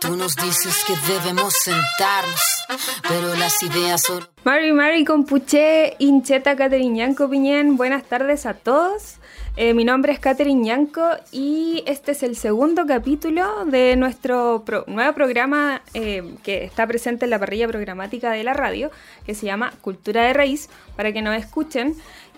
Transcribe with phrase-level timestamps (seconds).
[0.00, 2.64] Tú nos dices que debemos sentarnos,
[3.08, 4.26] pero las ideas solo...
[4.44, 9.16] Mari Mari Compuche, Incheta Yanko Piñén, buenas tardes a todos.
[9.56, 15.12] Eh, mi nombre es Catherine Yanko y este es el segundo capítulo de nuestro nuevo
[15.14, 18.90] programa eh, que está presente en la parrilla programática de la radio,
[19.24, 21.96] que se llama Cultura de Raíz, para que nos escuchen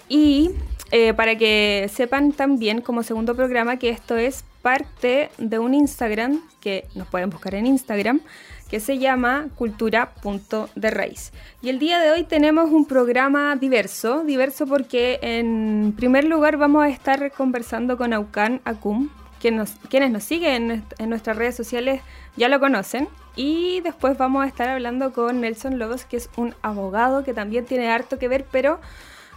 [0.09, 0.53] y
[0.91, 6.41] eh, para que sepan también como segundo programa que esto es parte de un Instagram
[6.61, 8.21] que nos pueden buscar en Instagram
[8.69, 11.16] que se llama cultura.de
[11.62, 16.85] Y el día de hoy tenemos un programa diverso, diverso porque en primer lugar vamos
[16.85, 19.09] a estar conversando con Aucan Acum,
[19.51, 22.02] nos, quienes nos siguen en, nuestras redes sociales
[22.37, 23.09] ya lo conocen.
[23.37, 27.65] Y después vamos a estar hablando con Nelson Lobos, que es un abogado que también
[27.65, 28.80] tiene harto que ver, pero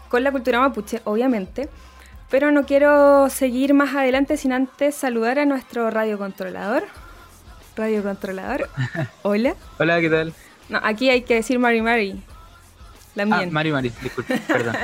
[0.09, 1.69] con la cultura mapuche, obviamente.
[2.31, 6.85] Pero no quiero seguir más adelante sin antes saludar a nuestro radiocontrolador.
[7.75, 8.69] Radiocontrolador.
[9.21, 9.55] Hola.
[9.77, 10.33] Hola, ¿qué tal?
[10.69, 12.23] No, aquí hay que decir Mari Mari.
[13.15, 13.41] La mía.
[13.41, 14.77] Ah, Mari Mari, disculpe, perdón.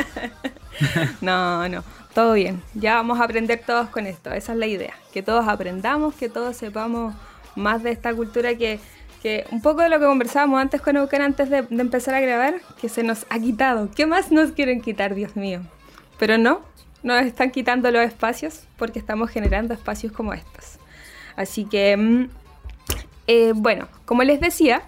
[1.22, 2.62] no, no, todo bien.
[2.74, 4.34] Ya vamos a aprender todos con esto.
[4.34, 4.94] Esa es la idea.
[5.14, 7.16] Que todos aprendamos, que todos sepamos
[7.56, 8.82] más de esta cultura que,
[9.24, 12.20] que un poco de lo que conversábamos antes con Eucan antes de, de empezar a
[12.20, 13.90] grabar, que se nos ha quitado.
[13.96, 15.62] ¿Qué más nos quieren quitar, Dios mío?
[16.20, 16.62] Pero no,
[17.04, 20.78] nos están quitando los espacios porque estamos generando espacios como estos.
[21.36, 22.30] Así que, mm,
[23.28, 24.82] eh, bueno, como les decía,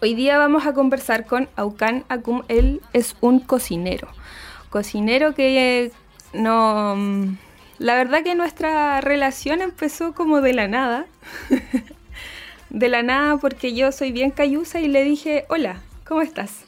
[0.00, 2.42] hoy día vamos a conversar con Aucan Akum.
[2.48, 4.08] Él es un cocinero.
[4.70, 5.92] Cocinero que
[6.32, 6.94] no...
[6.96, 7.36] Mm,
[7.78, 11.06] la verdad que nuestra relación empezó como de la nada.
[12.70, 16.64] de la nada porque yo soy bien cayusa y le dije, hola, ¿cómo estás?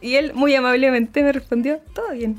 [0.00, 2.38] Y él muy amablemente me respondió, todo bien.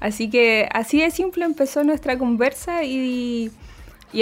[0.00, 3.50] Así que así de simple empezó nuestra conversa y,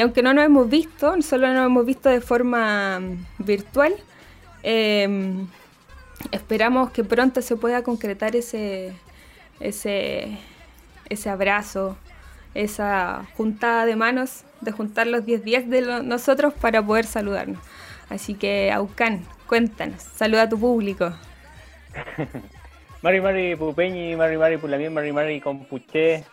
[0.00, 3.00] aunque no nos hemos visto, solo nos hemos visto de forma
[3.38, 3.94] virtual,
[4.62, 5.46] em,
[6.30, 8.92] esperamos que pronto se pueda concretar ese,
[9.60, 10.38] ese,
[11.08, 11.96] ese abrazo,
[12.54, 17.58] esa juntada de manos, de juntar los 10 días de nosotros para poder saludarnos.
[18.08, 21.12] Así que, Aucan, cuéntanos, saluda a tu público.
[23.04, 26.24] Mari Mari Pupeñi, Mari Mari Pulamien, Mari Mari Compuché.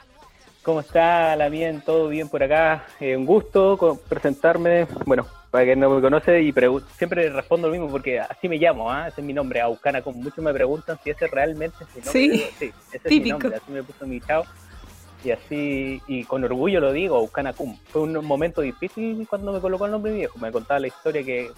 [0.63, 1.81] ¿Cómo está la bien?
[1.81, 2.85] ¿Todo bien por acá?
[3.01, 4.87] Eh, un gusto presentarme.
[5.05, 6.53] Bueno, para quien no me conoce y
[6.95, 9.09] siempre respondo lo mismo porque así me llamo, ¿ah?
[9.09, 10.01] ese es mi nombre, Aucana.
[10.01, 12.11] Como muchos me preguntan si ese realmente es mi nombre.
[12.13, 14.45] Sí, sí ese es mi nombre, así me puso mi chao.
[15.25, 17.77] Y así, y con orgullo lo digo, Aucana Cum.
[17.89, 20.39] Fue un momento difícil cuando me colocó el nombre viejo.
[20.39, 21.51] Me contaba la historia que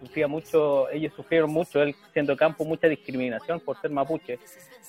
[0.00, 4.38] sufría mucho, ellos sufrieron mucho, él siendo campo, mucha discriminación por ser mapuche.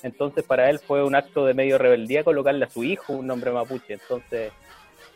[0.04, 3.52] Entonces para él fue un acto de medio rebeldía colocarle a su hijo un nombre
[3.52, 3.94] mapuche.
[3.94, 4.52] Entonces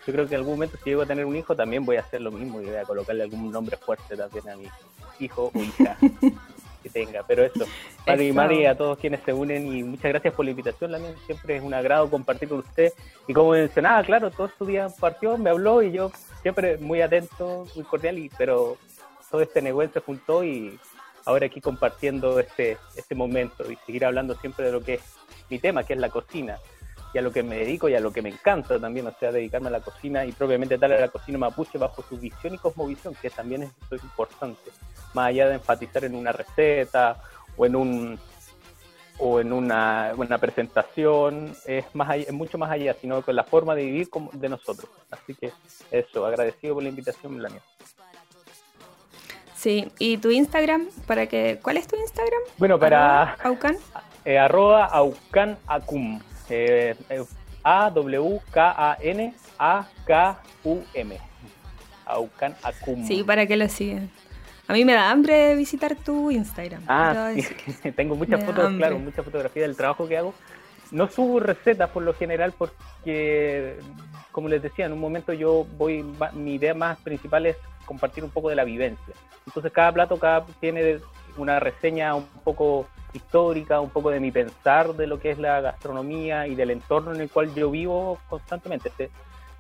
[0.06, 2.02] yo creo que en algún momento si llego a tener un hijo también voy a
[2.02, 4.68] hacer lo mismo y voy a colocarle algún nombre fuerte también a mi
[5.20, 5.98] hijo o hija
[6.84, 7.24] que tenga.
[7.26, 7.66] Pero eso,
[8.06, 11.16] Mari y Mari, a todos quienes se unen y muchas gracias por la invitación, también
[11.26, 12.92] siempre es un agrado compartir con usted.
[13.28, 16.12] Y como mencionaba, claro, todo su día partió, me habló y yo
[16.42, 18.78] siempre muy atento, muy cordial, y, pero
[19.34, 20.80] todo este negocio se juntó y
[21.26, 25.02] ahora aquí compartiendo este, este momento y seguir hablando siempre de lo que es
[25.50, 26.60] mi tema, que es la cocina,
[27.16, 29.32] y a lo que me dedico y a lo que me encanta también, o sea,
[29.32, 32.60] dedicarme a la cocina y propiamente tal a la cocina mapuche bajo su visión y
[32.60, 34.70] cosmovisión, que también es, importante,
[35.16, 37.20] más allá de enfatizar en una receta
[37.58, 38.20] o en un
[39.18, 43.74] o en una, una presentación, es, más es mucho más allá, sino con la forma
[43.74, 44.92] de vivir de nosotros.
[45.10, 45.52] Así que
[45.90, 47.62] eso, agradecido por la invitación, Melania.
[49.64, 50.88] Sí, ¿y tu Instagram?
[51.08, 52.42] para que ¿Cuál es tu Instagram?
[52.58, 53.36] Bueno, para...
[53.46, 53.78] Aucan.
[54.26, 56.20] Eh, arroba Aucan Acum.
[56.50, 57.24] Eh, eh,
[57.64, 58.38] A-W-K-A-N-A-K-U-M.
[62.06, 63.08] Aucan Acum.
[63.08, 64.12] Sí, para que lo sigan.
[64.68, 66.84] A mí me da hambre visitar tu Instagram.
[66.90, 67.92] Ah, sí.
[67.96, 70.34] tengo muchas fotos, claro, muchas fotografías del trabajo que hago.
[70.92, 73.78] No subo recetas por lo general porque,
[74.34, 78.30] como les decía, en un momento yo voy, mi idea más principal es compartir un
[78.30, 79.14] poco de la vivencia.
[79.46, 81.00] Entonces cada plato cada tiene
[81.38, 85.62] una reseña un poco histórica, un poco de mi pensar de lo que es la
[85.62, 88.90] gastronomía y del entorno en el cual yo vivo constantemente.
[88.90, 89.10] Este,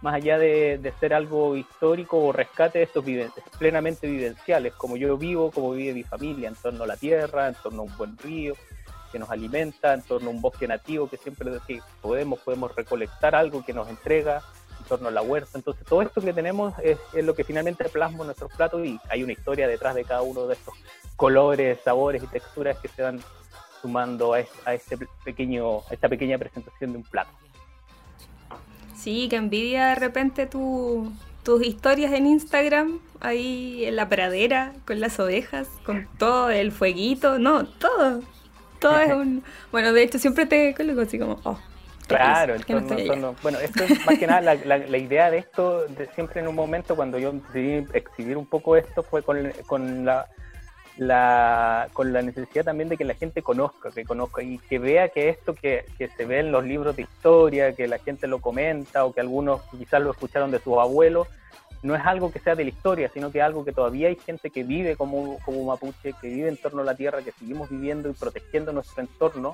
[0.03, 5.17] más allá de, ser algo histórico o rescate de estos vivencias, plenamente vivenciales, como yo
[5.17, 8.17] vivo, como vive mi familia, en torno a la tierra, en torno a un buen
[8.17, 8.53] río
[9.13, 13.33] que nos alimenta, en torno a un bosque nativo que siempre que podemos, podemos recolectar
[13.33, 14.62] algo que nos entrega en
[14.93, 15.51] torno a la huerta.
[15.55, 19.23] Entonces, todo esto que tenemos es, lo que finalmente plasma en nuestros platos y hay
[19.23, 20.75] una historia detrás de cada uno de estos
[21.15, 23.19] colores, sabores y texturas que se van
[23.81, 27.31] sumando a, este pequeño, a esta pequeña presentación de un plato.
[28.95, 31.11] Sí, que envidia de repente tu,
[31.41, 37.39] tus historias en Instagram, ahí en la pradera, con las ovejas, con todo el fueguito,
[37.39, 38.21] no, todo.
[38.79, 39.43] Todo es un...
[39.71, 41.57] Bueno, de hecho siempre te coloco así como, oh,
[42.07, 42.55] Claro,
[43.41, 46.95] bueno, esto es más que nada la, idea de esto, de siempre en un momento
[46.95, 50.27] cuando yo decidí exhibir un poco esto fue con, con la,
[50.97, 55.09] la, con la necesidad también de que la gente conozca, que conozca y que vea
[55.09, 58.39] que esto que, que, se ve en los libros de historia, que la gente lo
[58.39, 61.27] comenta o que algunos quizás lo escucharon de sus abuelos,
[61.83, 64.15] no es algo que sea de la historia, sino que es algo que todavía hay
[64.15, 67.69] gente que vive como, como mapuche, que vive en torno a la tierra, que seguimos
[67.69, 69.53] viviendo y protegiendo nuestro entorno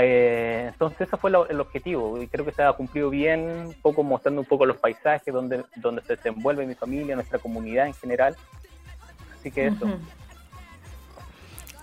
[0.00, 4.02] eh, entonces ese fue el objetivo y creo que se ha cumplido bien, un poco
[4.02, 8.36] mostrando un poco los paisajes donde, donde se desenvuelve mi familia, nuestra comunidad en general.
[9.38, 9.86] Así que eso.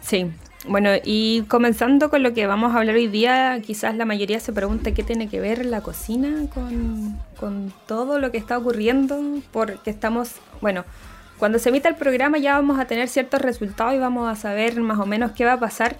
[0.01, 0.31] Sí,
[0.67, 4.53] bueno, y comenzando con lo que vamos a hablar hoy día, quizás la mayoría se
[4.53, 9.19] pregunta qué tiene que ver la cocina con, con todo lo que está ocurriendo,
[9.51, 10.83] porque estamos, bueno,
[11.37, 14.79] cuando se emita el programa ya vamos a tener ciertos resultados y vamos a saber
[14.79, 15.97] más o menos qué va a pasar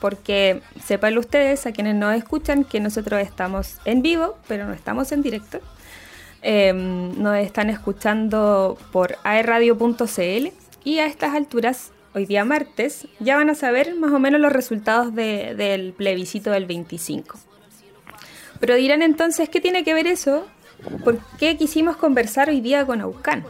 [0.00, 5.12] porque sepan ustedes, a quienes nos escuchan, que nosotros estamos en vivo, pero no estamos
[5.12, 5.60] en directo.
[6.42, 10.48] Em, nos están escuchando por aerradio.cl
[10.84, 14.52] y a estas alturas, hoy día martes, ya van a saber más o menos los
[14.52, 17.38] resultados del plebiscito del 25.
[18.60, 20.46] Pero dirán entonces, ¿qué tiene que ver eso?
[21.04, 23.44] ¿Por qué quisimos conversar hoy día con Aucán?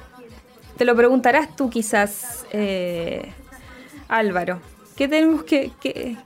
[0.76, 3.32] Te lo preguntarás tú quizás, eh,
[4.08, 4.60] Álvaro.
[4.96, 6.16] ¿Qué tenemos que,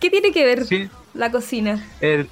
[0.00, 0.66] ¿Qué tiene que ver
[1.14, 1.84] la cocina?
[2.00, 2.26] Eh,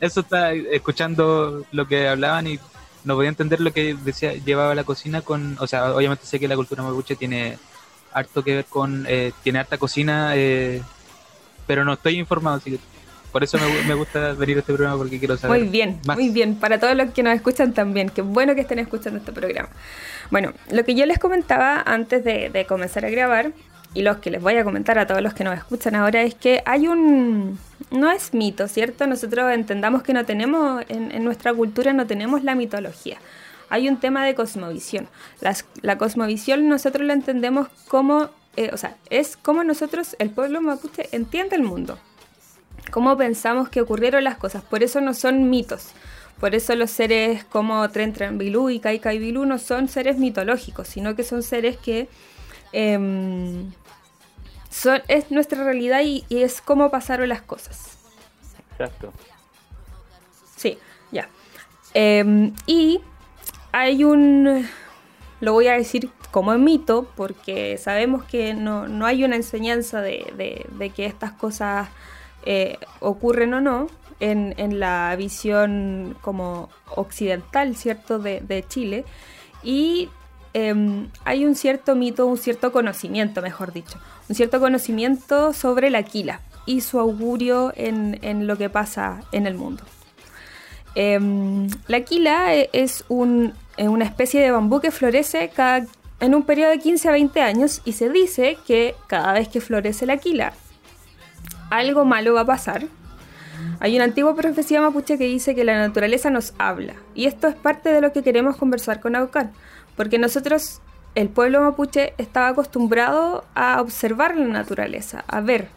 [0.00, 2.58] eso está escuchando lo que hablaban y
[3.04, 6.48] no podía entender lo que decía llevaba la cocina con, o sea, obviamente sé que
[6.48, 7.58] la cultura mapuche tiene
[8.12, 10.82] harto que ver con, eh, tiene harta cocina, eh,
[11.66, 12.78] pero no estoy informado, así que
[13.30, 15.60] por eso me, gusta venir a este programa porque quiero saber.
[15.60, 16.56] Muy bien, muy bien.
[16.56, 19.68] Para todos los que nos escuchan también, qué bueno que estén escuchando este programa.
[20.32, 23.52] Bueno, lo que yo les comentaba antes de comenzar a grabar
[23.92, 26.34] y los que les voy a comentar a todos los que nos escuchan ahora es
[26.34, 27.58] que hay un...
[27.90, 29.06] No es mito, ¿cierto?
[29.06, 33.18] Nosotros entendamos que no tenemos, en, nuestra cultura no tenemos la mitología.
[33.68, 35.08] Hay un tema de cosmovisión.
[35.82, 41.08] la cosmovisión nosotros la entendemos como, eh, o sea, es como nosotros, el pueblo mapuche,
[41.10, 41.98] entiende el mundo.
[42.92, 44.62] Cómo pensamos que ocurrieron las cosas.
[44.62, 45.88] Por eso no son mitos.
[46.38, 50.16] Por eso los seres como Tren Tren Bilú y Kai Kai Bilú no son seres
[50.16, 52.08] mitológicos, sino que son seres que
[54.86, 57.98] em, es nuestra realidad y, es cómo pasaron las cosas.
[58.72, 59.12] Exacto.
[60.56, 60.78] Sí,
[61.10, 61.28] ya.
[61.94, 63.00] Em, y
[63.72, 64.68] hay un,
[65.40, 71.06] lo voy a decir como mito, porque sabemos que no, hay una enseñanza de, que
[71.06, 71.88] estas cosas
[72.44, 73.88] eh, ocurren o no
[74.20, 79.04] en, la visión como occidental, ¿cierto?, de, Chile.
[79.62, 80.08] Y
[80.54, 83.98] em, hay un cierto mito, un cierto conocimiento, mejor dicho,
[84.28, 89.54] un cierto conocimiento sobre la Aquila y su augurio en, lo que pasa en el
[89.54, 89.82] mundo.
[90.94, 95.50] Em, la Aquila e, es una especie de bambú que florece
[96.20, 99.60] en un periodo de 15 a 20 años y se dice que cada vez que
[99.60, 100.52] florece la Aquila,
[101.70, 102.86] algo malo va a pasar.
[103.78, 107.54] Hay una antigua profecía mapuche que dice que la naturaleza nos habla y esto es
[107.54, 109.52] parte de lo que queremos conversar con Aucán,
[109.96, 110.80] porque nosotros
[111.14, 115.68] el pueblo mapuche estaba acostumbrado a observar la naturaleza, a ver.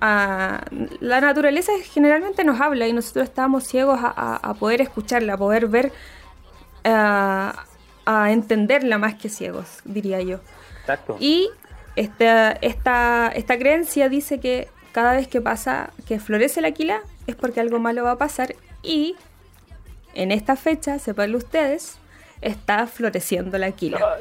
[0.00, 5.92] la naturaleza generalmente nos habla y nosotros estábamos ciegos a, poder escucharla, a poder ver,
[6.84, 7.64] a,
[8.28, 10.40] entenderla más que ciegos, diría yo.
[10.80, 11.16] Exacto.
[11.18, 11.48] Y
[11.96, 17.34] esta, esta, esta creencia dice que cada vez que pasa, que florece la aquila, es
[17.34, 19.16] porque algo malo va a pasar y
[20.14, 21.98] en esta fecha, sepan ustedes,
[22.46, 24.16] está floreciendo la aquila.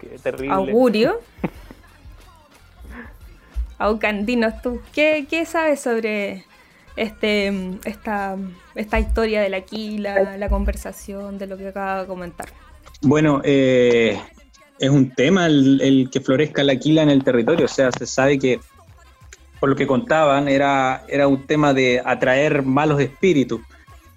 [0.00, 0.54] Qué terrible.
[0.54, 1.20] Augurio.
[3.78, 6.44] Aucandinos, ¿tú qué, qué, sabes sobre
[6.96, 7.50] este,
[7.84, 8.36] esta,
[8.74, 12.50] esta historia de la Aquila, la conversación, de lo que acaba de comentar?
[13.00, 14.20] Bueno, eh,
[14.78, 18.38] es un tema el, que florezca la Aquila en el territorio, o sea, se sabe
[18.38, 18.60] que,
[19.60, 23.62] por lo que contaban, era, era un tema de atraer malos espíritus,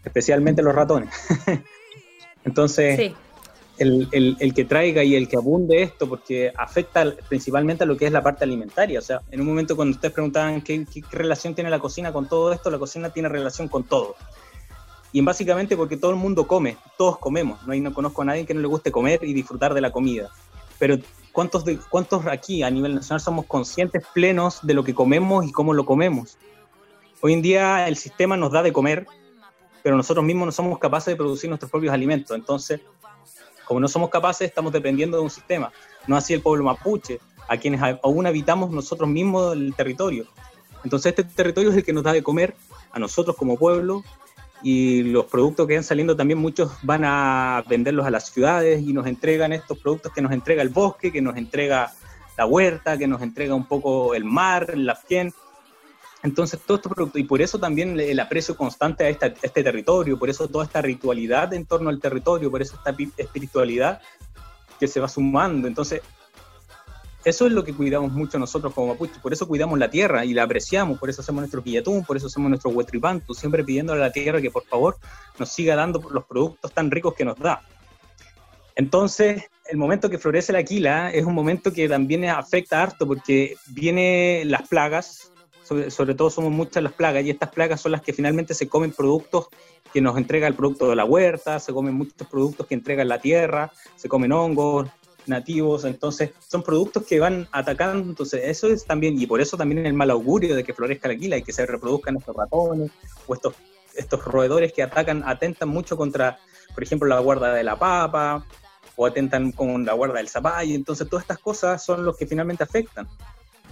[0.03, 1.09] especialmente los ratones.
[2.43, 3.15] Entonces, sí
[3.77, 8.11] el, que traiga y el que abunde esto, porque afecta principalmente a lo que es
[8.11, 8.99] la parte alimentaria.
[8.99, 12.53] O sea, en un momento cuando ustedes preguntaban qué, relación tiene la cocina con todo
[12.53, 14.15] esto, la cocina tiene relación con todo.
[15.11, 17.65] Y básicamente porque todo el mundo come, todos comemos.
[17.67, 20.29] No, no conozco a nadie que no le guste comer y disfrutar de la comida.
[20.79, 20.97] Pero
[21.31, 25.51] ¿cuántos, de, ¿cuántos aquí a nivel nacional somos conscientes plenos de lo que comemos y
[25.51, 26.37] cómo lo comemos?
[27.21, 29.05] Hoy en día el sistema nos da de comer
[29.83, 32.35] pero nosotros mismos no somos capaces de producir nuestros propios alimentos.
[32.35, 32.79] Entonces,
[33.65, 35.71] como no somos capaces, estamos dependiendo de un sistema.
[36.07, 40.25] No así el pueblo mapuche, a quienes aún habitamos nosotros mismos el territorio.
[40.83, 42.55] Entonces este territorio es el que nos da de comer
[42.91, 44.03] a nosotros como pueblo
[44.61, 48.93] y los productos que van saliendo también muchos van a venderlos a las ciudades y
[48.93, 51.91] nos entregan estos productos que nos entrega el bosque, que nos entrega
[52.37, 55.33] la huerta, que nos entrega un poco el mar, la piel.
[56.23, 60.29] Entonces, todo estos productos, y por eso también el aprecio constante a, este territorio, por
[60.29, 64.01] eso toda esta ritualidad en torno al territorio, por eso esta espiritualidad
[64.79, 65.67] que se va sumando.
[65.67, 66.01] Entonces,
[67.25, 70.33] eso es lo que cuidamos mucho nosotros como mapuches, por eso cuidamos la tierra y
[70.33, 74.07] la apreciamos, por eso hacemos nuestro guillatún, por eso hacemos nuestro huetripantu, siempre pidiéndole a
[74.07, 74.97] la tierra que por favor
[75.37, 77.61] nos siga dando los productos tan ricos que nos da.
[78.75, 83.55] Entonces, el momento que florece la quila es un momento que también afecta harto porque
[83.67, 85.32] vienen las plagas,
[85.63, 88.91] sobre, todo somos muchas las plagas, y estas plagas son las que finalmente se comen
[88.91, 89.47] productos
[89.93, 93.19] que nos entrega el producto de la huerta, se comen muchos productos que entrega la
[93.19, 94.89] tierra, se comen hongos,
[95.27, 99.85] nativos, entonces son productos que van atacando, entonces eso es también, y por eso también
[99.85, 102.91] el mal augurio de que florezca la quila y que se reproduzcan estos ratones
[103.27, 103.53] o estos,
[103.95, 106.39] estos roedores que atacan, atentan mucho contra,
[106.73, 108.45] por ejemplo, la guarda de la papa
[108.95, 112.63] o atentan con la guarda del zapallo, entonces todas estas cosas son los que finalmente
[112.63, 113.07] afectan.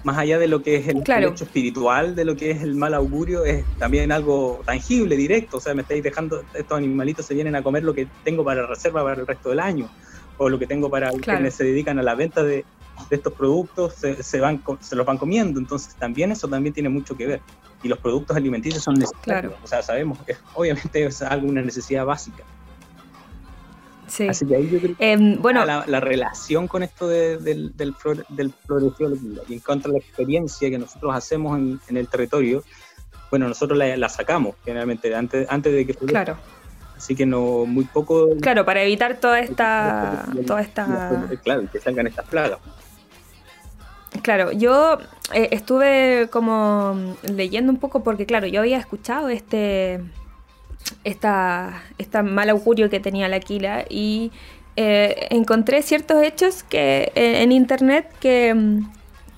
[0.03, 2.93] Más allá de lo que es el, hecho espiritual, de lo que es el mal
[2.93, 5.57] augurio, es también algo tangible, directo.
[5.57, 8.65] O sea, me estáis dejando, estos animalitos se vienen a comer lo que tengo para
[8.65, 9.89] reserva para el resto del año
[10.37, 12.65] o lo que tengo para quienes se dedican a la venta de,
[13.09, 15.59] estos productos se, van, se los van comiendo.
[15.59, 17.41] Entonces también eso también tiene mucho que ver.
[17.83, 19.53] Y los productos alimenticios son necesarios.
[19.63, 22.43] O sea, sabemos que obviamente es algo, una necesidad básica.
[24.11, 24.27] Sí.
[24.27, 28.53] Así que ahí yo creo em, bueno, la, relación con esto del, del, del
[29.47, 32.61] y en cuanto a la experiencia que nosotros hacemos en, el territorio,
[33.29, 36.37] bueno, nosotros la, sacamos generalmente antes, antes de que Claro
[36.97, 38.29] Así que no, muy poco.
[38.41, 40.27] Claro, para evitar toda esta.
[40.45, 41.27] toda esta...
[41.43, 42.59] Claro, que salgan estas plagas.
[44.21, 44.99] Claro, yo
[45.33, 49.99] eh, estuve como leyendo un poco porque, claro, yo había escuchado este.
[51.03, 54.31] Esta, esta mal augurio que tenía la Aquila y
[54.75, 58.81] eh, encontré ciertos hechos que eh, en internet que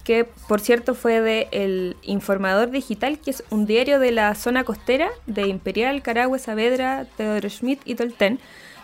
[0.04, 4.64] que por cierto fue de El Informador Digital, que es un diario de la zona
[4.64, 8.40] costera de Imperial, Carahue, Saavedra, Teodoro Schmidt y Tolten,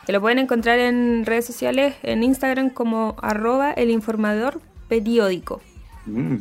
[0.05, 5.61] que lo pueden encontrar en redes sociales, en Instagram como arroba el informador periódico.
[6.05, 6.37] Mm.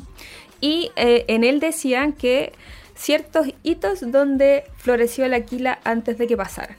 [0.60, 2.52] Y eh, en él decían que
[2.98, 6.76] ciertos hitos donde floreció la quila antes de que pasara.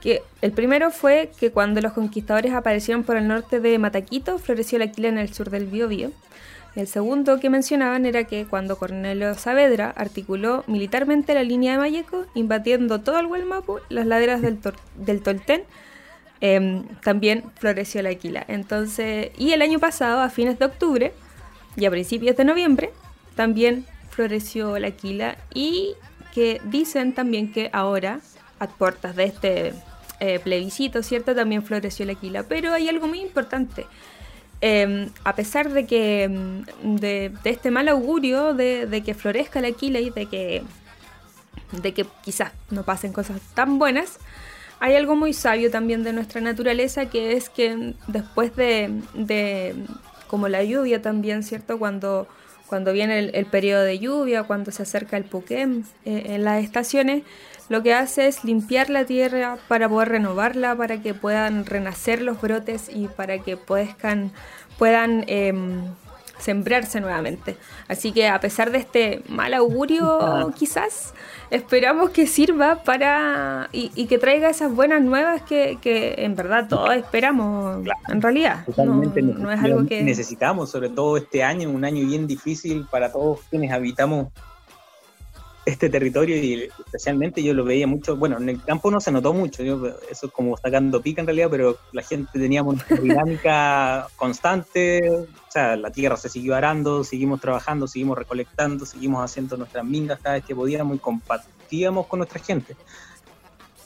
[0.00, 4.78] Que el primero fue que cuando los conquistadores aparecieron por el norte de Mataquito, floreció
[4.78, 6.10] la quila en el sur del Biobío.
[6.76, 12.26] El segundo que mencionaban era que cuando Cornelio Saavedra articuló militarmente la línea de Mayeco,
[12.34, 14.60] invadiendo todo el Huelmapu, las laderas del,
[14.94, 15.64] del Tolten,
[16.40, 18.44] em, también floreció la Aquila.
[18.46, 21.12] Entonces, y el año pasado, a fines de octubre
[21.76, 22.90] y a principios de noviembre,
[23.34, 25.94] también floreció la Aquila y
[26.34, 28.20] que dicen también que ahora,
[28.58, 29.72] a puertas de este
[30.20, 31.34] eh, plebiscito, ¿cierto?
[31.34, 32.42] También floreció la Aquila.
[32.44, 33.86] Pero hay algo muy importante
[34.62, 40.00] Em, a pesar de que em, de, este mal augurio de, que florezca la aquila
[40.00, 40.62] y de que,
[41.80, 44.18] de que quizás no pasen cosas tan buenas,
[44.78, 49.74] hay algo muy sabio también de nuestra naturaleza que es que después de,
[50.28, 51.78] como la lluvia también, ¿cierto?
[51.78, 52.28] Cuando,
[52.70, 57.24] cuando viene el, periodo de lluvia, cuando se acerca el Puquem eh, en las estaciones,
[57.68, 62.40] lo que hace es limpiar la tierra para poder renovarla, para que puedan renacer los
[62.40, 64.30] brotes y para que puedan,
[64.78, 65.82] puedan em,
[66.40, 67.56] sembrarse nuevamente.
[67.88, 71.14] Así que a pesar de este mal augurio quizás,
[71.50, 75.78] esperamos que sirva para y, que traiga esas buenas nuevas que,
[76.18, 78.64] en verdad todos esperamos en realidad.
[78.66, 83.12] Totalmente no, es algo que necesitamos, sobre todo este año, un año bien difícil para
[83.12, 84.28] todos quienes habitamos
[85.70, 89.32] este territorio y especialmente yo lo veía mucho, bueno, en el campo no se notó
[89.32, 95.10] mucho, eso es como sacando pica en realidad, pero la gente teníamos una dinámica constante,
[95.10, 100.20] o sea, la tierra se siguió arando, seguimos trabajando, seguimos recolectando, seguimos haciendo nuestras mingas
[100.20, 102.76] cada vez que podíamos y compartíamos con nuestra gente.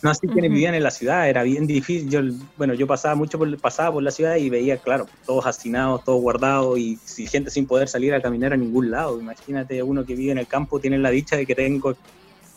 [0.04, 2.10] No así quienes vivían en la ciudad, era bien difícil.
[2.10, 2.20] Yo,
[2.58, 6.20] bueno, yo pasaba mucho por, pasaba por la ciudad y veía, claro, todos hacinados, todos
[6.20, 9.18] guardados y gente sin poder salir a caminar a ningún lado.
[9.18, 11.96] Imagínate uno que vive en el campo, tiene la dicha de que tengo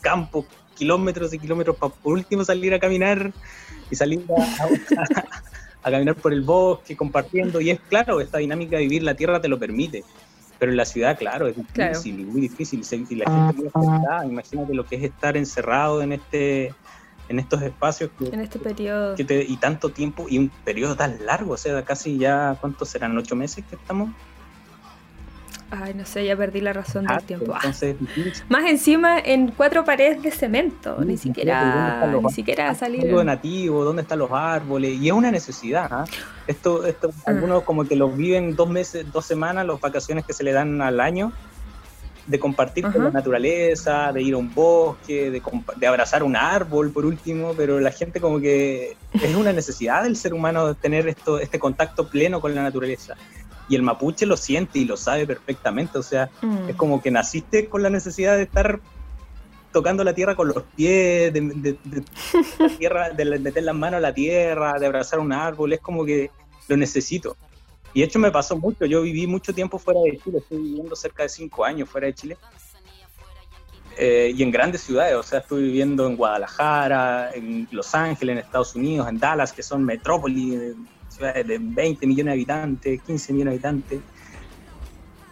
[0.02, 3.32] campo, kilómetros y kilómetros para por último salir a caminar
[3.90, 4.24] y salir
[5.82, 7.60] a, caminar por el bosque, compartiendo.
[7.60, 10.04] Y es claro, esta dinámica de vivir la tierra te lo permite.
[10.58, 12.84] Pero en la ciudad, claro, es difícil, muy difícil.
[13.08, 14.26] Y la gente muy afectada.
[14.26, 16.74] Imagínate lo que es estar encerrado en este
[17.28, 19.14] en estos espacios que, en este periodo.
[19.14, 22.88] que te- y tanto tiempo y un periodo tan largo, o sea, casi ya, ¿cuántos
[22.88, 23.16] serán?
[23.18, 24.10] ¿Ocho meses que estamos?
[25.70, 27.52] Ay, no sé, ya perdí la razón del tiempo.
[27.52, 27.58] Ah.
[27.58, 27.96] Entonces.
[28.48, 32.74] Más encima en cuatro paredes de cemento, Sí, ni siquiera, ¿dónde están los ni siquiera
[32.74, 33.04] salir.
[33.04, 35.86] algo nativo, dónde están los árboles, y es una necesidad.
[35.90, 36.04] ¿ah?
[36.46, 37.22] Esto, esto Ah.
[37.32, 40.80] algunos como que los viven dos meses, dos semanas, las vacaciones que se le dan
[40.80, 41.32] al año,
[42.28, 47.06] de compartir con la naturaleza, de ir a un bosque, de, abrazar un árbol por
[47.06, 51.58] último, pero la gente como que es una necesidad del ser humano tener esto, este
[51.58, 53.14] contacto pleno con la naturaleza.
[53.70, 56.68] Y el mapuche lo siente y lo sabe perfectamente, o sea, Mm.
[56.68, 58.78] es como que naciste con la necesidad de estar
[59.72, 62.02] tocando la tierra con los pies, de, de- de-
[62.58, 66.04] la tierra, de meter las manos a la tierra, de abrazar un árbol, es como
[66.04, 66.30] que
[66.68, 67.36] lo necesito.
[67.94, 70.94] Y de hecho me pasó mucho, yo viví mucho tiempo fuera de Chile, estoy viviendo
[70.94, 72.36] cerca de cinco años fuera de Chile.
[73.96, 78.38] Eh, y en grandes ciudades, o sea, estuve viviendo en Guadalajara, en Los Ángeles, en
[78.38, 80.74] Estados Unidos, en Dallas, que son metrópolis, eh,
[81.08, 84.00] ciudades de 20 millones de habitantes, 15 millones de habitantes.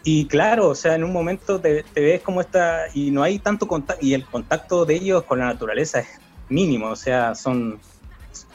[0.02, 3.38] Y claro, o sea, en un momento te, te ves como esta, y no hay
[3.38, 6.08] tanto contacto, y el contacto de ellos con la naturaleza es
[6.48, 7.78] mínimo, o sea, son,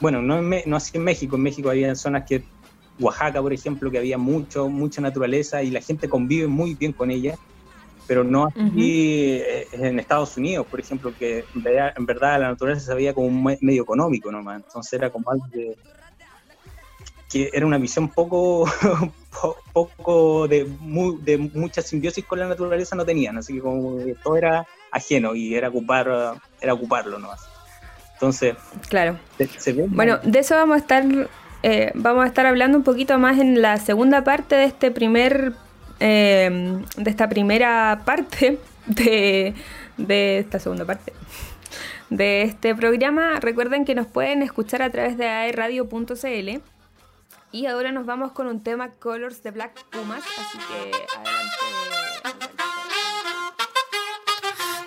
[0.00, 2.44] bueno, no, en no así en México, en México había zonas que,
[2.98, 7.10] Oaxaca, por ejemplo, que había mucho, mucha naturaleza y la gente convive muy bien con
[7.10, 7.34] ella,
[8.06, 12.48] pero no así eh, en Estados Unidos, por ejemplo, que en verdad, en verdad la
[12.50, 15.74] naturaleza se veía como un me- medio económico nomás, entonces era como algo que,
[17.30, 18.64] que era una visión poco,
[19.42, 24.04] po- poco de, mu- de mucha simbiosis con la naturaleza no tenían, así que como
[24.04, 27.40] que todo era ajeno y era ocupar, era ocuparlo nomás.
[28.14, 28.54] Entonces,
[28.88, 29.18] Claro.
[29.38, 31.04] se, se ve Bueno, de eso vamos a estar
[31.62, 35.52] eh, vamos a estar hablando un poquito más en la segunda parte de este primer
[36.00, 39.54] eh, de esta primera parte de,
[39.96, 41.12] de esta segunda parte
[42.10, 43.40] de este programa.
[43.40, 46.60] Recuerden que nos pueden escuchar a través de aeradio.cl
[47.52, 52.52] y ahora nos vamos con un tema Colors de Black Pumas, así que adelante.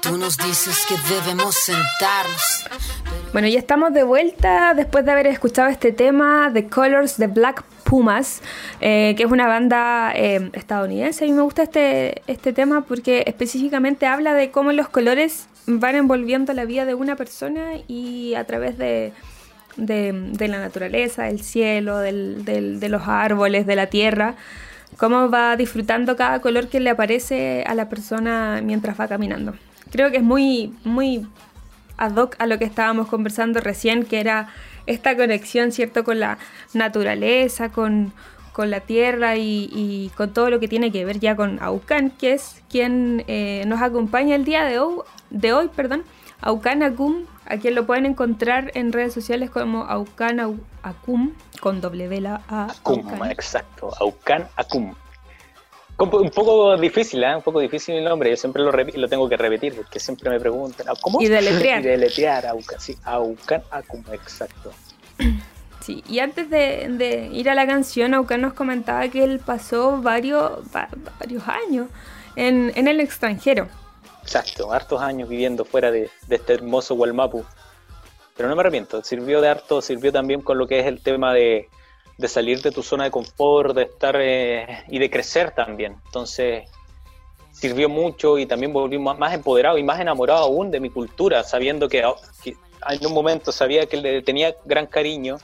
[0.01, 3.04] Tú nos dices que debemos sentarnos.
[3.35, 7.63] Bueno, ya estamos de vuelta después de haber escuchado este tema The Colors de Black
[7.83, 8.41] Pumas,
[8.79, 11.25] eh, que es una banda eh, estadounidense.
[11.25, 15.95] A mí me gusta este, este tema porque específicamente habla de cómo los colores van
[15.97, 19.11] envolviendo la vida de una persona y a través de,
[19.75, 24.35] de, de la naturaleza, del cielo, del- del- de los árboles, de la tierra,
[24.95, 29.55] cómo va disfrutando cada color que le aparece a la persona mientras va caminando.
[29.91, 31.27] Creo que es muy, muy
[31.97, 34.49] ad hoc a lo que estábamos conversando recién, que era
[34.85, 36.37] esta conexión, ¿cierto?, con la
[36.73, 38.13] naturaleza, con,
[38.53, 42.11] con la tierra y, y con todo lo que tiene que ver ya con Aucan,
[42.11, 44.97] que es quien eh, nos acompaña el día de hoy,
[45.29, 46.03] de hoy perdón,
[46.41, 51.81] Aucan Acum, a quien lo pueden encontrar en redes sociales como Aucan Au- Acum, con
[51.81, 52.65] doble la A.
[52.71, 53.89] Acum, exacto.
[53.99, 54.93] Aucan Acum.
[55.97, 57.35] Un poco difícil, ¿eh?
[57.35, 58.29] Un poco difícil el nombre.
[58.29, 60.87] Yo siempre lo, lo tengo que repetir porque siempre me preguntan.
[60.89, 61.21] ¿ah, ¿Cómo?
[61.21, 61.79] Y deletrear.
[61.81, 62.97] y deletrear, Aucan, sí.
[63.03, 64.71] Aucan Acum, exacto.
[65.81, 70.01] Sí, y antes de, de ir a la canción, Aucan nos comentaba que él pasó
[70.01, 71.89] varios, va- varios años
[72.35, 73.67] en, en el extranjero.
[74.23, 74.73] Exacto.
[74.73, 77.45] Hartos años viviendo fuera de, de este hermoso Gualmapu.
[78.35, 79.03] Pero no me arrepiento.
[79.03, 81.69] Sirvió de harto, sirvió también con lo que es el tema de,
[82.17, 85.97] de salir de tu zona de confort, de estar eh, y de crecer también.
[86.05, 86.63] Entonces,
[87.51, 91.43] sirvió mucho y también volví más, más empoderado y más enamorado aún de mi cultura,
[91.43, 92.03] sabiendo que,
[92.43, 92.55] que
[92.89, 95.37] en un momento sabía que le tenía gran cariño,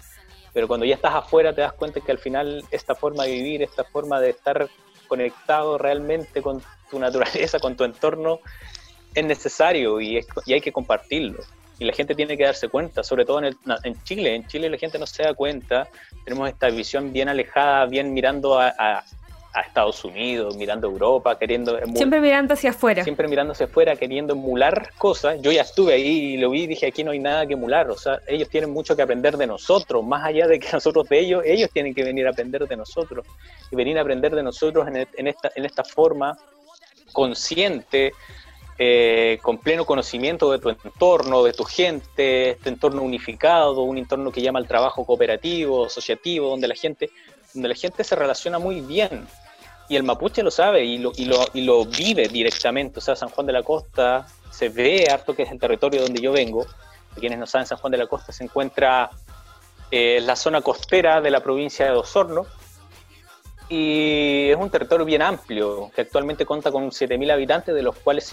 [0.53, 3.63] pero cuando ya estás afuera te das cuenta que al final esta forma de vivir,
[3.63, 4.69] esta forma de estar
[5.07, 8.39] conectado realmente con tu naturaleza, con tu entorno,
[9.13, 11.43] es necesario y, es- y hay que compartirlo.
[11.81, 14.35] Y la gente tiene que darse cuenta, sobre todo en, el- en Chile.
[14.35, 15.87] En Chile la gente no se da cuenta.
[16.23, 19.03] Tenemos esta visión bien alejada, bien mirando a, a-
[19.53, 23.03] a Estados Unidos, mirando a Europa, queriendo emu- Siempre mirando hacia afuera.
[23.03, 25.41] siempre mirando hacia afuera, queriendo emular cosas.
[25.41, 27.89] Yo ya estuve ahí y lo vi y dije, aquí no hay nada que emular.
[27.89, 31.19] O sea, ellos tienen mucho que aprender de nosotros, más allá de que nosotros de
[31.19, 33.25] ellos, ellos tienen que venir a aprender de nosotros.
[33.71, 36.37] Y venir a aprender de nosotros en, e- en esta, en esta forma
[37.11, 38.13] consciente,
[38.83, 44.31] eh, con pleno conocimiento de tu entorno, de tu gente, este entorno unificado, un entorno
[44.31, 47.11] que llama al trabajo cooperativo, asociativo, donde la gente,
[47.53, 49.27] donde la gente se relaciona muy bien.
[49.87, 52.97] Y el mapuche lo sabe y lo, y, lo, y lo vive directamente.
[52.97, 56.19] O sea, San Juan de la Costa se ve harto que es el territorio donde
[56.19, 56.65] yo vengo.
[57.19, 59.11] Quienes no saben, San Juan de la Costa se encuentra
[59.91, 62.47] eh, en la zona costera de la provincia de Osorno.
[63.73, 68.29] Y es un territorio bien amplio, que actualmente cuenta con 7.000 habitantes, de los cuales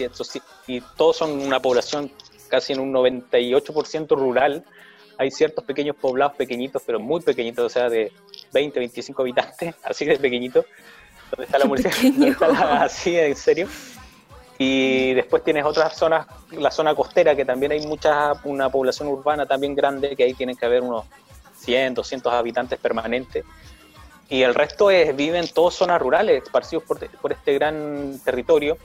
[0.67, 2.11] y todos son una población
[2.49, 4.65] casi en un 98% rural.
[5.17, 8.11] Hay ciertos pequeños poblados pequeñitos, pero muy pequeñitos, o sea, de
[8.51, 10.65] 20, 25 habitantes, así de pequeñitos,
[11.31, 13.69] donde está la municipalidad, así en serio.
[14.57, 19.45] Y después tienes otras zonas, la zona costera, que también hay mucha, una población urbana
[19.45, 21.05] también grande, que ahí tienen que haber unos
[21.59, 23.45] 100, 200 habitantes permanentes.
[24.29, 28.77] Y el resto es, viven todas zonas rurales, esparcidos por, por este gran territorio,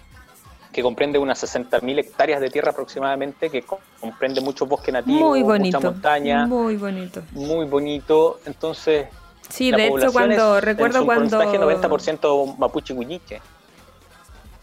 [0.73, 3.63] que comprende unas 60.000 hectáreas de tierra aproximadamente, que
[4.01, 6.47] comprende mucho bosque nativo, muy bonito, mucha montaña.
[6.47, 7.23] Muy bonito.
[7.33, 8.41] Muy bonito.
[8.47, 9.07] Entonces,
[9.49, 11.43] Sí, de hecho, cuando recuerdo en cuando.
[11.43, 13.41] 90% mapuche guñiche.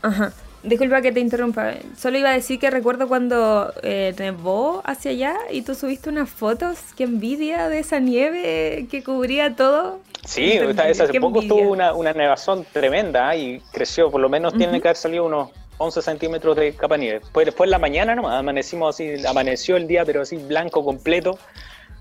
[0.01, 0.33] Ajá.
[0.63, 1.73] Disculpa que te interrumpa.
[1.97, 6.29] Solo iba a decir que recuerdo cuando eh, nevó hacia allá y tú subiste unas
[6.29, 6.77] fotos.
[6.95, 9.99] Qué envidia de esa nieve que cubría todo.
[10.25, 14.11] Sí, hace poco tuvo una, una nevazón tremenda y creció.
[14.11, 17.21] Por lo menos tiene que haber salido unos 11 centímetros de capa nieve.
[17.33, 21.37] Después en la mañana nomás amanecimos así, amaneció el día, pero así blanco completo.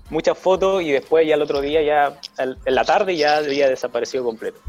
[0.09, 4.23] Muchas fotos y después ya el otro día, ya en la tarde, ya había desaparecido
[4.23, 4.59] completo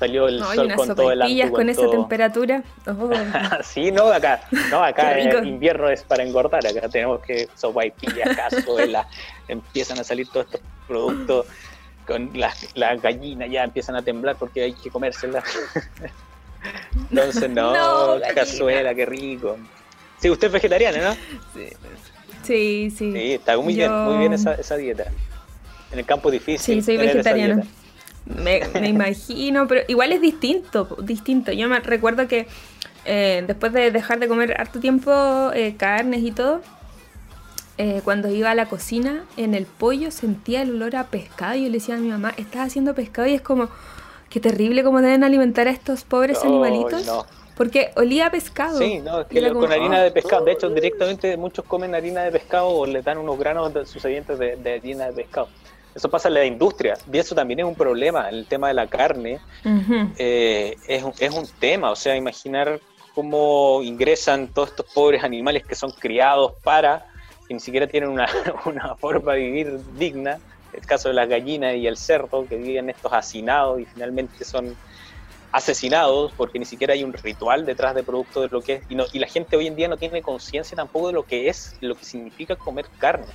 [0.00, 2.62] salió el sol con todo el antico, con esa temperatura.
[2.86, 3.10] Oh.
[3.62, 4.40] sí, no, acá,
[4.70, 9.06] no, acá el invierno es para engordar, acá tenemos que sopaipillas, cazuela,
[9.46, 11.46] empiezan a salir todos estos productos
[12.10, 15.44] con las la gallinas ya empiezan a temblar porque hay que comérselas.
[17.10, 19.56] Entonces, no, cazuela, qué rico.
[20.18, 21.14] Sí, usted es vegetariana, ¿no?
[21.54, 21.68] Sí,
[22.42, 22.90] sí.
[22.90, 25.04] Sí, sí está muy bien, muy bien esa, esa dieta.
[25.92, 26.76] En el campo difícil.
[26.76, 27.62] Sí, soy vegetariana.
[28.24, 31.52] Me, imagino, pero igual es distinto, distinto.
[31.52, 32.48] Yo me recuerdo que
[33.04, 36.60] eh, después de dejar de comer harto tiempo eh, carnes y todo,
[37.80, 41.62] eh, cuando iba a la cocina, en el pollo sentía el olor a pescado y
[41.62, 43.70] yo le decía a mi mamá, estás haciendo pescado y es como,
[44.28, 47.10] qué terrible cómo deben alimentar a estos pobres animalitos.
[47.56, 48.76] Porque olía a pescado.
[48.76, 50.44] Sí, no, es que con harina de pescado.
[50.44, 54.56] De hecho, directamente muchos comen harina de pescado o le dan unos granos sucedientes de,
[54.56, 55.48] de harina de pescado.
[55.94, 58.28] Eso pasa en la industria y eso también es un problema.
[58.28, 59.40] El tema de la carne
[60.18, 61.90] eh, es, es, un tema.
[61.90, 62.78] O sea, imaginar
[63.14, 67.06] cómo ingresan todos estos pobres animales que son criados para,
[67.50, 68.28] que ni siquiera tienen una,
[68.64, 70.38] una forma de vivir digna.
[70.72, 74.76] El caso de las gallinas y el cerdo, que viven estos hacinados y finalmente son
[75.50, 78.82] asesinados porque ni siquiera hay un ritual detrás de producto de lo que es.
[78.88, 81.48] Y, no, y la gente hoy en día no tiene conciencia tampoco de lo que
[81.48, 83.26] es, lo que significa comer carne.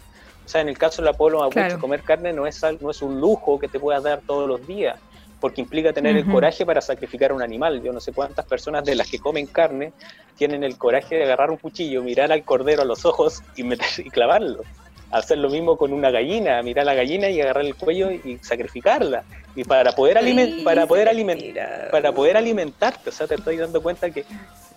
[0.46, 3.20] O sea, en el caso del pueblo mapuche, comer carne no es, no es un
[3.20, 4.98] lujo que te puedas dar todos los días,
[5.46, 7.80] porque implica tener el coraje para sacrificar un animal.
[7.84, 9.94] Yo no sé cuántas personas de las que comen carne
[10.40, 13.86] tienen el coraje de agarrar un cuchillo, mirar al cordero a los ojos y, meter,
[14.00, 14.64] y clavarlo.
[15.12, 18.40] Hacer lo mismo con una gallina, mirar a la gallina y agarrar el cuello y
[18.42, 19.24] sacrificarla.
[19.56, 23.84] Y para poder, aliment para, poder alimentar para poder alimentarte, o sea, te estoy dando
[23.84, 24.26] cuenta que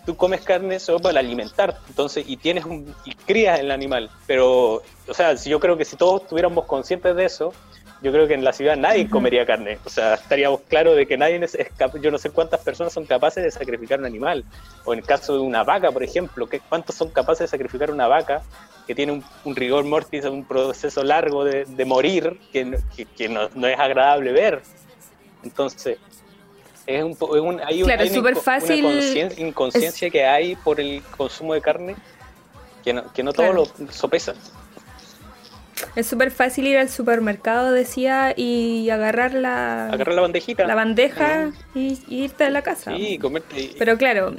[0.05, 4.83] tú comes carne solo para alimentar, entonces, y tienes un, y crías el animal, pero,
[5.07, 7.53] o sea, si yo creo que si todos estuviéramos conscientes de eso,
[8.01, 11.17] yo creo que en la ciudad nadie comería carne, o sea, estaríamos claros de que
[11.17, 11.57] nadie es,
[12.01, 14.45] yo no sé cuántas personas son capaces de sacrificar un animal,
[14.85, 17.91] o en el caso de una vaca, por ejemplo, ¿qué, ¿cuántos son capaces de sacrificar
[17.91, 18.41] una vaca
[18.87, 22.79] que tiene un, rigor mortis, un proceso largo de, morir que,
[23.17, 24.61] que, no, no es agradable ver?
[25.43, 25.97] Entonces,
[26.87, 28.83] es un, hay, claro, una, fácil.
[29.37, 31.95] inconsciencia que hay por el consumo de carne
[32.83, 34.33] que no, que no todo lo sopesa.
[35.99, 40.65] Es súper fácil ir al supermercado, decía, y agarrar la, agarrar la bandejita.
[40.65, 42.95] La bandeja y, irte a la casa.
[42.95, 43.71] Sí, comerte.
[43.77, 44.35] Pero claro,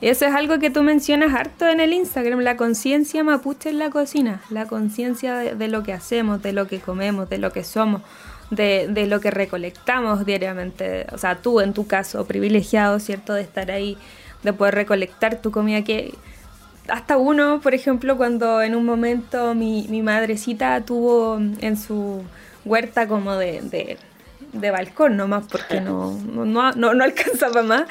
[0.00, 3.78] y eso es algo que tú mencionas harto en el Instagram, la conciencia mapuche en
[3.78, 7.64] la cocina, la conciencia de, lo que hacemos, de lo que comemos, de lo que
[7.64, 8.02] somos
[8.50, 11.06] de, lo que recolectamos diariamente.
[11.12, 13.34] O sea, tú en tu caso, privilegiado, ¿cierto?
[13.34, 13.96] De estar ahí,
[14.42, 16.14] de poder recolectar tu comida que...
[16.88, 22.22] Hasta uno, por ejemplo, cuando en un momento mi, mi madrecita tuvo en su
[22.64, 23.98] huerta como de
[24.52, 27.84] de balcón nomás porque no, no, no, no alcanzaba más,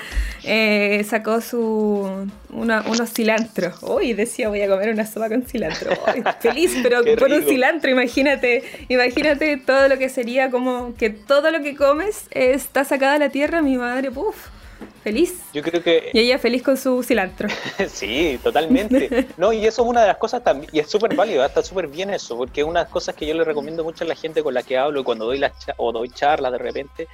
[0.43, 3.81] eh, sacó su unos cilantros.
[3.81, 5.91] Uy, decía voy a comer una sopa con cilantro.
[6.39, 11.61] feliz, pero por un cilantro, imagínate, imagínate todo lo que sería como que todo lo
[11.61, 14.56] que comes está sacado de la tierra, mi madre, puff
[15.03, 15.41] feliz.
[15.53, 16.09] Yo creo que...
[16.13, 17.47] Y ella feliz con su cilantro.
[17.87, 19.27] sí, totalmente.
[19.37, 21.87] No, y eso es una de las cosas también, y es súper válido, está súper
[21.87, 24.15] bien eso, porque es una de las cosas que yo le recomiendo mucho a la
[24.15, 27.07] gente con la que hablo cuando doy las o doy charlas de repente,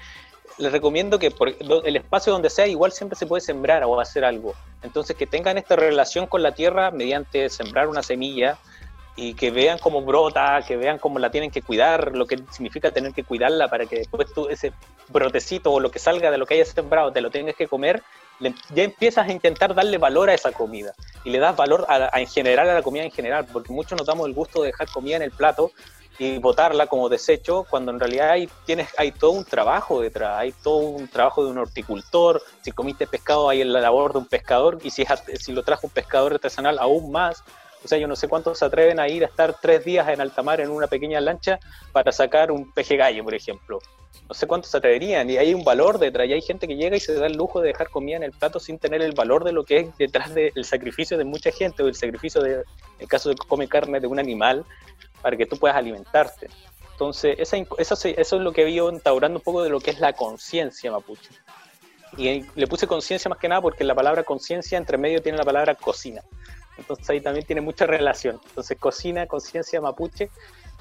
[0.58, 4.24] les recomiendo que por el espacio donde sea igual siempre se puede sembrar o hacer
[4.24, 4.54] algo.
[4.84, 8.58] Entonces que tengan esta relación con la tierra mediante sembrar una semilla,
[9.16, 12.92] y que vean cómo brota, que vean cómo la tienen que cuidar, lo que significa
[12.92, 14.74] tener que cuidarla para que después tú ese
[15.10, 18.02] brotecito o lo que salga de lo que hayas sembrado te lo tengas que comer
[18.40, 22.28] ya empiezas a intentar darle valor a esa comida y le das valor a, en
[22.28, 25.18] general a la comida en general, porque muchos nos damos el gusto de dejar comida
[25.18, 25.72] en el plato
[26.20, 30.52] y botarla como desecho, cuando en realidad hay, tienes, hay todo un trabajo detrás, hay
[30.52, 34.78] todo un trabajo de un horticultor, si comiste pescado hay la labor de un pescador
[34.84, 35.06] y si,
[35.40, 37.44] si lo trajo un pescador artesanal aún más,
[37.84, 40.22] o sea, yo no sé cuántos se atreven a ir a estar tres días en
[40.22, 41.60] alta mar en una pequeña lancha
[41.92, 43.80] para sacar un peje gallo, por ejemplo.
[44.28, 45.30] No sé cuántos se atreverían.
[45.30, 46.28] Y hay un valor detrás.
[46.28, 48.32] Y hay gente que llega y se da el lujo de dejar comida en el
[48.32, 51.84] plato sin tener el valor de lo que es detrás del sacrificio de mucha gente
[51.84, 52.64] o el sacrificio, de,
[53.00, 54.66] en caso de que come carne de un animal,
[55.22, 56.48] para que tú puedas alimentarte.
[56.94, 60.92] Entonces, eso es lo que vio instaurando un poco de lo que es la conciencia
[60.92, 61.32] mapuche.
[62.18, 65.44] Y le puse conciencia más que nada porque la palabra conciencia entre medio tiene la
[65.44, 66.22] palabra cocina.
[66.78, 68.40] Entonces ahí también tiene mucha relación.
[68.50, 70.30] Entonces cocina, conciencia mapuche,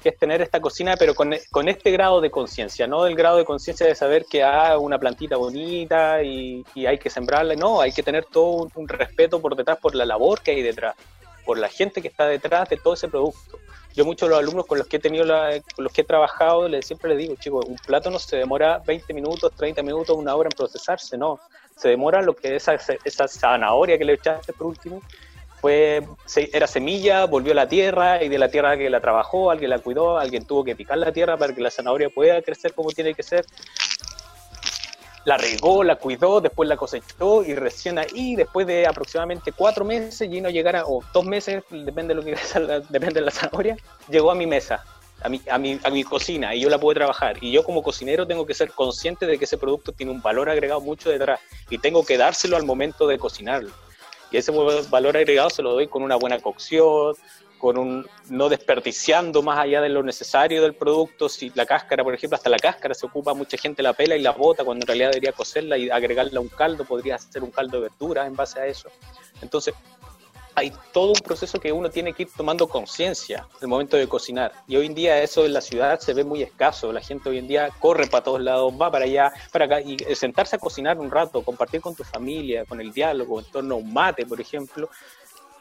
[0.03, 3.37] que es tener esta cocina, pero con, con este grado de conciencia, no del grado
[3.37, 7.93] de conciencia de saber que hay una plantita bonita y, hay que sembrarla, no, hay
[7.93, 10.95] que tener todo un, respeto por detrás, por la labor que hay detrás,
[11.45, 13.59] por la gente que está detrás de todo ese producto.
[13.95, 15.25] Yo muchos de los alumnos con los que he tenido,
[15.75, 18.81] con los que he trabajado, les, siempre les digo, chicos, un plato no se demora
[18.85, 21.39] 20 minutos, 30 minutos, una hora en procesarse, no.
[21.77, 25.01] Se demora lo que es esa, esa zanahoria que le echaste por último,
[25.63, 26.05] fue,
[26.51, 29.79] era semilla, volvió a la tierra y de la tierra que la trabajó, alguien la
[29.79, 33.13] cuidó, alguien tuvo que picar la tierra para que la zanahoria pueda crecer como tiene
[33.13, 33.45] que ser.
[35.23, 40.27] La regó, la cuidó, después la cosechó y recién ahí, después de aproximadamente cuatro meses,
[40.29, 42.35] y no llegara, o dos meses, depende de lo que
[42.89, 43.77] depende de la zanahoria,
[44.09, 44.83] llegó a mi mesa,
[45.21, 47.37] a mi, a, mi, a mi cocina y yo la puedo trabajar.
[47.39, 50.49] Y yo como cocinero tengo que ser consciente de que ese producto tiene un valor
[50.49, 53.71] agregado mucho detrás y tengo que dárselo al momento de cocinarlo.
[54.33, 54.51] Y ese
[54.89, 57.15] valor agregado se lo doy con una buena cocción,
[57.59, 61.29] con un no desperdiciando más allá de lo necesario del producto.
[61.29, 64.21] Si la cáscara, por ejemplo, hasta la cáscara se ocupa, mucha gente la pela y
[64.23, 67.51] la bota cuando en realidad debería cocerla y agregarle a un caldo, podría hacer un
[67.51, 68.89] caldo de verduras en base a eso.
[69.41, 69.75] Entonces,
[70.55, 74.51] hay todo un proceso que uno tiene que ir tomando conciencia el momento de cocinar.
[74.67, 76.91] Y hoy en día eso en la ciudad se ve muy escaso.
[76.91, 79.81] La gente hoy en día corre para todos lados, va para allá, para acá.
[79.81, 83.75] Y sentarse a cocinar un rato, compartir con tu familia, con el diálogo, en torno
[83.75, 84.89] a un mate, por ejemplo,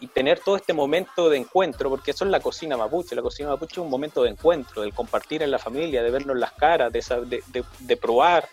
[0.00, 3.14] y tener todo este momento de encuentro, porque eso es la cocina mapuche.
[3.14, 6.36] La cocina mapuche es un momento de encuentro, del compartir en la familia, de vernos
[6.36, 7.00] las caras, de,
[7.48, 8.48] de, de probar,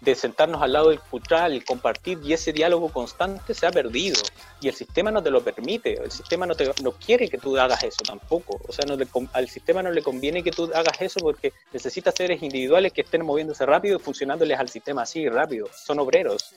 [0.00, 4.16] de sentarnos al lado del cultural y compartir y ese diálogo constante se ha perdido.
[4.60, 7.56] Y el sistema no te lo permite, el sistema no, te, no quiere que tú
[7.58, 8.96] hagas eso tampoco, o sea, no
[9.32, 13.24] al sistema no le conviene que tú hagas eso porque necesita seres individuales que estén
[13.24, 16.54] moviéndose rápido y funcionándoles al sistema así rápido, son obreros,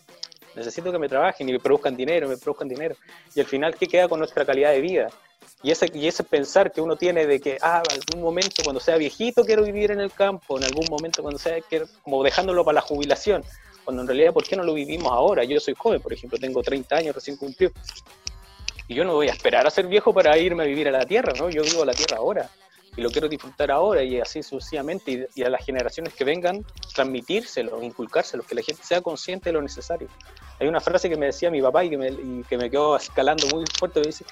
[0.56, 2.95] necesito que me trabajen y me produzcan dinero, me produzcan dinero.
[3.36, 5.10] Y al final, ¿qué queda con nuestra calidad de vida?
[5.62, 8.97] Y ese, y ese pensar que uno tiene de que, ah, algún momento cuando sea
[8.97, 12.75] viejito quiero vivir en el campo, en algún momento cuando sea, quiero, como dejándolo para
[12.75, 13.43] la jubilación,
[13.84, 15.43] cuando en realidad, ¿por qué no lo vivimos ahora?
[15.43, 17.71] Yo soy joven, por ejemplo, tengo 30 años recién cumplido.
[18.88, 21.06] Y yo no voy a esperar a ser viejo para irme a vivir a la
[21.06, 21.49] tierra, ¿no?
[21.49, 22.49] Yo vivo a la tierra ahora
[22.95, 27.82] y lo quiero disfrutar ahora y así sucesivamente y, a las generaciones que vengan transmitírselo,
[27.82, 30.08] inculcárselo, que la gente sea consciente de lo necesario.
[30.60, 32.95] Hay una frase que me decía mi papá y que me, y que me quedó
[32.95, 34.25] escalando muy fuerte, que dice,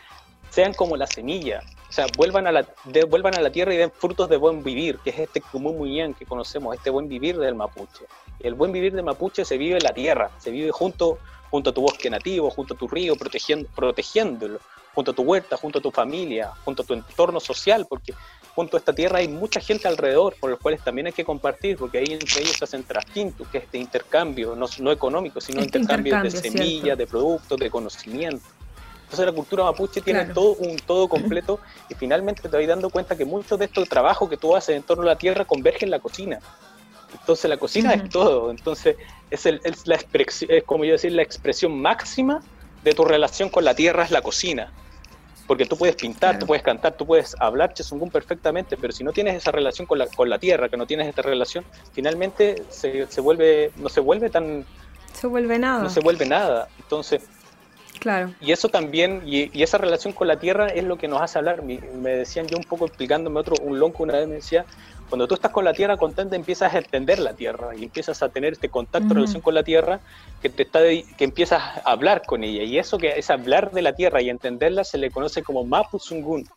[0.51, 2.67] sean como la semilla, o sea, vuelvan a la,
[3.09, 5.89] vuelvan a la tierra y den frutos de buen vivir, que es este común muy
[5.89, 8.05] bien que conocemos, este buen vivir del mapuche.
[8.39, 11.73] El buen vivir del mapuche se vive en la tierra, se vive junto, junto a
[11.73, 14.59] tu bosque nativo, junto a tu río, protegiendo, protegiéndolo,
[14.93, 18.13] junto a tu huerta, junto a tu familia, junto a tu entorno social, porque
[18.53, 21.77] junto a esta tierra hay mucha gente alrededor, por los cuales también hay que compartir,
[21.77, 25.61] porque ahí entre ellos se hacen trastintos, que es este intercambio, no, no económico, sino
[25.61, 28.45] este intercambio, de semillas, de productos, de conocimiento.
[29.11, 33.17] Entonces la cultura mapuche tiene todo un todo completo y finalmente te vas dando cuenta
[33.17, 35.91] que mucho de estos trabajos que tú haces en torno a la tierra convergen en
[35.91, 36.39] la cocina.
[37.19, 38.51] Entonces la cocina es todo.
[38.51, 38.95] Entonces
[39.29, 42.41] es, el, es, la es como yo decir, la expresión máxima
[42.85, 44.71] de tu relación con la tierra es la cocina.
[45.45, 49.11] Porque tú puedes pintar, tú puedes cantar, tú puedes hablar chesungún perfectamente, pero si no
[49.11, 53.07] tienes esa relación con la, con la tierra, que no tienes esta relación, finalmente se,
[53.07, 54.65] se vuelve, no se vuelve tan...
[55.11, 55.83] Se vuelve nada.
[55.83, 56.69] No se vuelve nada.
[56.79, 57.23] Entonces,
[58.01, 58.33] Claro.
[58.41, 61.61] Y eso también, y, esa relación con la tierra es lo que nos hace hablar.
[61.61, 61.77] Me,
[62.09, 64.65] decían yo un poco explicándome otro, un lonco una vez me decía,
[65.07, 68.29] cuando tú estás con la tierra contenta empiezas a entender la tierra y empiezas a
[68.29, 69.99] tener este contacto, relación con la tierra,
[70.41, 72.63] que te está que empiezas a hablar con ella.
[72.63, 76.49] Y eso que es hablar de la tierra y entenderla se le conoce como Mapuzungun,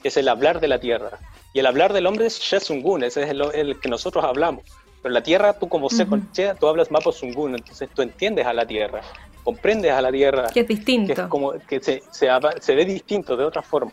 [0.00, 1.18] que es el hablar de la tierra.
[1.52, 4.62] Y el hablar del hombre es Shesungun, ese es el, que nosotros hablamos.
[5.04, 9.02] Pero la tierra, tú como uh tú hablas Mapuzungun, entonces tú entiendes a la tierra
[9.44, 10.48] comprendes a la Tierra.
[10.52, 11.14] Que es distinto.
[11.14, 13.92] Que, es como, que se, se, ve distinto de otra forma.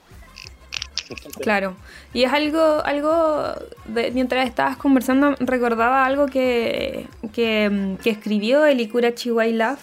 [1.42, 1.76] claro.
[2.14, 3.54] Y es algo, algo
[4.14, 9.78] mientras estabas conversando, recordaba algo que, que, que escribió el Ikura Chihuahua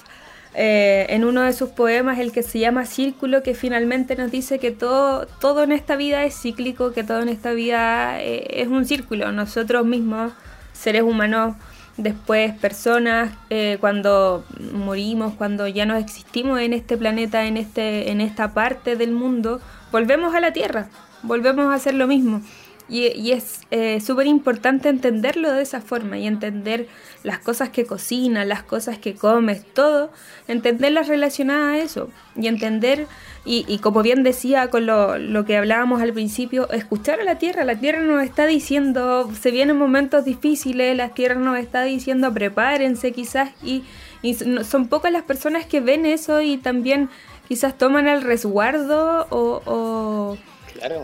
[0.54, 4.58] eh, en uno de sus poemas, el que se llama Círculo, que finalmente nos dice
[4.58, 8.68] que todo, todo en esta vida es cíclico, que todo en esta vida eh, es
[8.68, 9.30] un círculo.
[9.32, 10.32] Nosotros mismos,
[10.78, 11.56] seres humanos,
[11.96, 18.20] después personas, eh, cuando morimos, cuando ya no existimos en este planeta, en, este, en
[18.20, 19.60] esta parte del mundo,
[19.90, 20.88] volvemos a la Tierra,
[21.22, 22.42] volvemos a hacer lo mismo.
[22.88, 26.88] Y, es eh, súper importante entenderlo de esa forma y entender
[27.22, 30.11] las cosas que cocinas, las cosas que comes, todo,
[30.46, 33.07] entenderlas relacionadas a eso y entender,
[33.44, 37.64] y, como bien decía con lo, lo, que hablábamos al principio, escuchar a la tierra.
[37.64, 43.12] La tierra nos está diciendo, se vienen momentos difíciles, la tierra nos está diciendo prepárense
[43.12, 43.85] quizás y,
[44.22, 47.09] y son pocas las personas que ven eso y también
[47.48, 50.37] quizás toman el resguardo o o,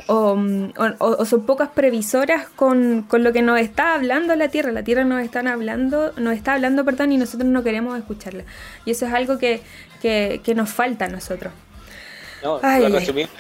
[0.07, 4.73] son pocas previsoras con, lo que nos está hablando la Tierra.
[4.73, 8.45] La Tierra nos están hablando, nos está hablando, perdón, y nosotros no queremos escucharla.
[8.85, 9.63] Y eso es algo que,
[10.01, 11.53] que nos falta a nosotros.
[12.45, 12.61] No,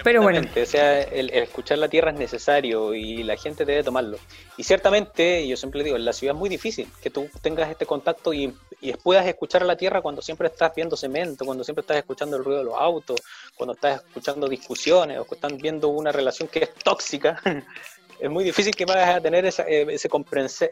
[0.02, 0.40] pero bueno.
[0.40, 4.16] O sea, el, escuchar la tierra es necesario y la gente debe tomarlo.
[4.56, 7.84] Y ciertamente, yo siempre digo, en la ciudad es muy difícil que tú tengas este
[7.84, 11.98] contacto y, y puedas escuchar la tierra cuando siempre estás viendo cemento, cuando siempre estás
[11.98, 13.20] escuchando el ruido de los autos,
[13.54, 17.42] cuando estás escuchando discusiones o que están viendo una relación que es tóxica.
[18.24, 20.08] es muy difícil que vayas a tener esa, eh, ese,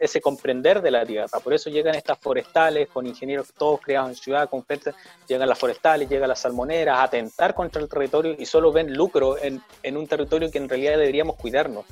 [0.01, 1.39] ese comprender de la tierra.
[1.39, 4.65] Por eso llegan estas forestales con ingenieros todos creados en ciudad, con
[5.27, 9.37] llegan las forestales, llegan las salmoneras a atentar contra el territorio y solo ven lucro
[9.37, 11.85] en, en un territorio que en realidad deberíamos cuidarnos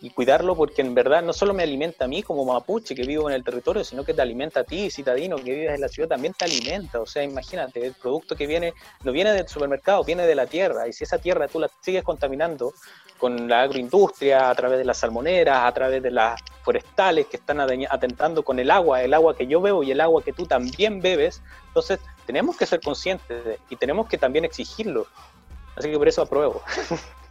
[0.00, 3.28] y cuidarlo porque en verdad no solo me alimenta a mí como mapuche que vivo
[3.28, 6.08] en el territorio, sino que te alimenta a ti, citadino que vives en la ciudad,
[6.08, 7.00] también te alimenta.
[7.00, 10.86] O sea, imagínate, el producto que viene no viene del supermercado, viene de la tierra.
[10.88, 12.72] Y si esa tierra tú la sigues contaminando
[13.18, 17.60] con la agroindustria, a través de las salmoneras, a través de las forestales que están
[17.60, 21.00] atentando con el agua, el agua que yo bebo y el agua que tú también
[21.00, 25.06] bebes, entonces tenemos que ser conscientes y tenemos que también exigirlo.
[25.76, 26.62] Así que por eso apruebo.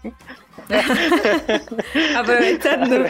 [2.18, 2.96] Aprovechando.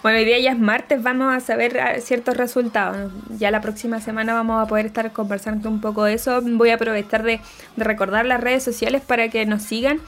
[0.00, 3.10] Bueno, hoy día ya es martes, vamos a saber ah, ciertos resultados.
[3.36, 6.40] Ya la próxima semana vamos a poder estar conversando un poco de eso.
[6.40, 7.40] Voy a aprovechar de,
[7.76, 9.98] recordar las redes sociales para que nos sigan.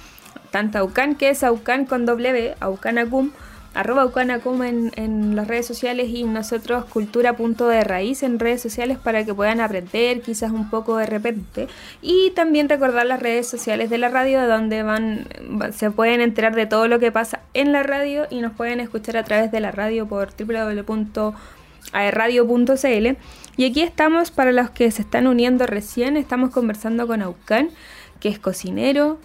[0.52, 3.32] Tanto Aucan, que es Aucan con W, Aucanacum,
[3.74, 8.60] arroba Ucanacum en, en las redes sociales y nosotros cultura punto de raíz en redes
[8.60, 11.68] sociales para que puedan aprender quizás un poco de repente.
[12.02, 15.26] Y también recordar las redes sociales de la radio donde van
[15.72, 19.16] se pueden enterar de todo lo que pasa en la radio y nos pueden escuchar
[19.16, 23.16] a través de la radio por www.aerradio.cl
[23.56, 27.70] y aquí estamos para los que se están uniendo recién estamos conversando con Aucan
[28.18, 29.18] que es cocinero.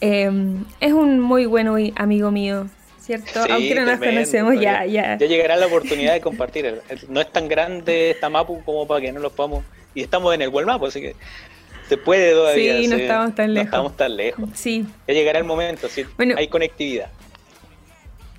[0.00, 0.30] Eh,
[0.80, 2.66] es un muy buen amigo mío
[3.02, 3.40] ¿cierto?
[3.50, 5.18] Aunque no nos conocemos, ya, ya.
[5.18, 6.80] Ya llegará la oportunidad de compartir.
[7.08, 9.64] No es tan grande esta mapu como para que no lo podamos.
[9.94, 11.16] Y estamos en el World Map, así que
[11.88, 12.78] se puede todavía.
[12.78, 13.64] Sí, no estamos tan lejos.
[13.64, 14.48] No estamos tan lejos.
[14.54, 14.86] Sí.
[15.06, 16.04] Ya llegará el momento, sí.
[16.36, 17.10] hay conectividad.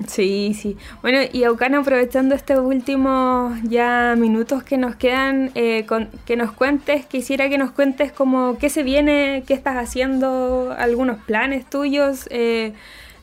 [0.08, 0.76] Sí, sí.
[1.02, 5.86] Bueno, y Aucano, aprovechando estos últimos ya minutos que nos quedan, eh,
[6.26, 11.20] que nos cuentes, quisiera que nos cuentes como qué se viene, qué estás haciendo, algunos
[11.24, 12.74] planes tuyos, eh,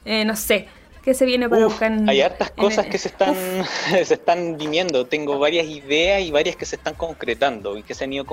[0.04, 0.68] eh, no sé,
[1.02, 1.92] ¿Qué se viene para buscar?
[2.06, 3.34] Hay hartas cosas que se están,
[4.04, 5.06] se están viniendo.
[5.06, 8.26] Tengo varias ideas y varias que se están concretando y que se han ido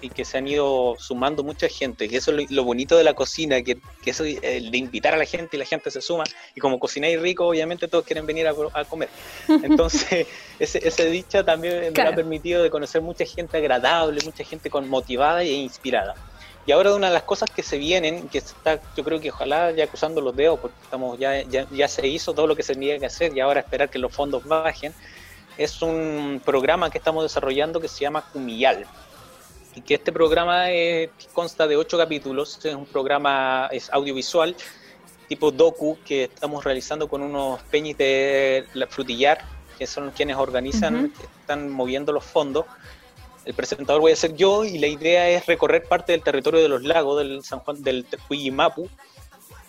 [0.00, 2.06] y que se han ido sumando mucha gente.
[2.06, 5.26] Y eso es lo, bonito de la cocina, que, que eso de invitar a la
[5.26, 6.24] gente y la gente se suma.
[6.54, 9.10] Y como cocináis rico, obviamente todos quieren venir a, comer.
[9.62, 10.26] Entonces,
[10.58, 14.88] ese, ese dicho también me ha permitido de conocer mucha gente agradable, mucha gente con
[14.88, 16.14] motivada e inspirada.
[16.66, 19.70] Y ahora una de las cosas que se vienen, que está, yo creo que ojalá
[19.72, 22.98] ya acusando los dedos, porque estamos ya, ya, se hizo todo lo que se tenía
[22.98, 24.94] que hacer y ahora esperar que los fondos bajen,
[25.58, 28.86] es un programa que estamos desarrollando que se llama Cumillal.
[29.76, 30.66] Y que este programa
[31.32, 34.56] consta de ocho capítulos, es un programa es audiovisual
[35.28, 39.38] tipo docu que estamos realizando con unos peñis de la frutillar,
[39.78, 42.66] que son quienes organizan, que están moviendo los fondos
[43.44, 46.68] el presentador voy a ser yo y la idea es recorrer parte del territorio de
[46.68, 48.06] los lagos del San Juan del
[48.52, 48.88] Mapu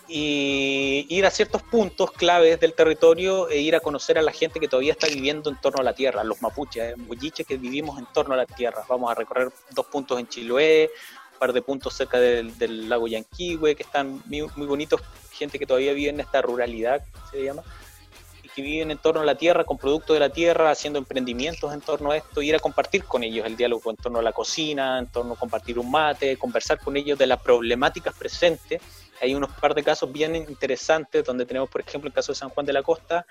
[0.08, 4.60] y ir a ciertos puntos claves del territorio e ir a conocer a la gente
[4.60, 8.06] que todavía está viviendo en torno a la tierra, los mapuches, eh, que vivimos en
[8.06, 8.84] torno a la tierra.
[8.88, 10.90] Vamos a recorrer dos puntos en Chiloé,
[11.32, 15.00] un par de puntos cerca del, lago Yanquihue, que están muy, muy, bonitos,
[15.32, 17.62] gente que todavía vive en esta ruralidad, se llama,
[18.56, 21.82] que viven en torno a la tierra, con productos de la tierra, haciendo emprendimientos en
[21.82, 24.98] torno a esto, ir a compartir con ellos el diálogo en torno a la cocina,
[24.98, 28.80] en torno a compartir un mate, conversar con ellos de las problemáticas presentes.
[29.20, 32.48] Hay unos par de casos bien interesantes donde tenemos, por ejemplo, el caso de San
[32.48, 33.26] Juan de la Costa,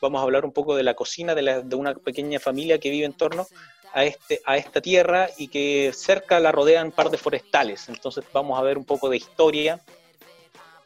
[0.00, 3.12] vamos a hablar un poco de la cocina de, una pequeña familia que vive en
[3.12, 3.46] torno
[3.92, 7.90] a, este, a esta tierra y que cerca la rodean par de forestales.
[7.90, 9.78] Entonces vamos a ver un poco de historia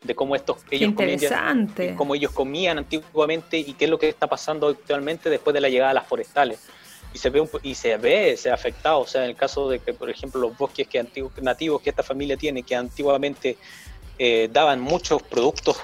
[0.04, 4.26] de cómo estos ellos comían, cómo ellos comían antiguamente y qué es lo que está
[4.26, 6.60] pasando actualmente después de la llegada de las forestales.
[7.12, 9.78] Y se ve y se ve se ha afectado, o sea, en el caso de
[9.78, 13.56] que por ejemplo los bosques que antiguos, nativos que esta familia tiene, que antiguamente
[14.18, 15.76] eh, daban muchos productos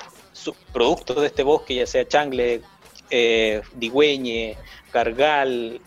[0.73, 2.63] productos de este bosque, ya sea changle,
[3.11, 4.57] eh, digüeñe,
[4.91, 5.81] cargal,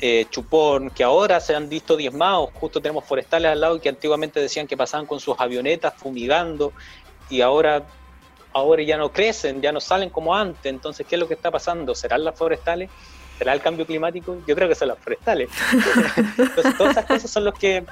[0.00, 4.40] eh, chupón, que ahora se han visto diezmados, justo tenemos forestales al lado que antiguamente
[4.40, 6.72] decían que pasaban con sus avionetas fumigando
[7.30, 7.84] y ahora,
[8.52, 10.66] ahora ya no crecen, ya no salen como antes.
[10.66, 11.94] Entonces, ¿qué es lo que está pasando?
[11.94, 12.90] ¿Serán las forestales?
[13.38, 14.36] ¿Será el cambio climático?
[14.46, 15.48] Yo creo que son las forestales.
[16.36, 17.84] Entonces, todas esas cosas son los que,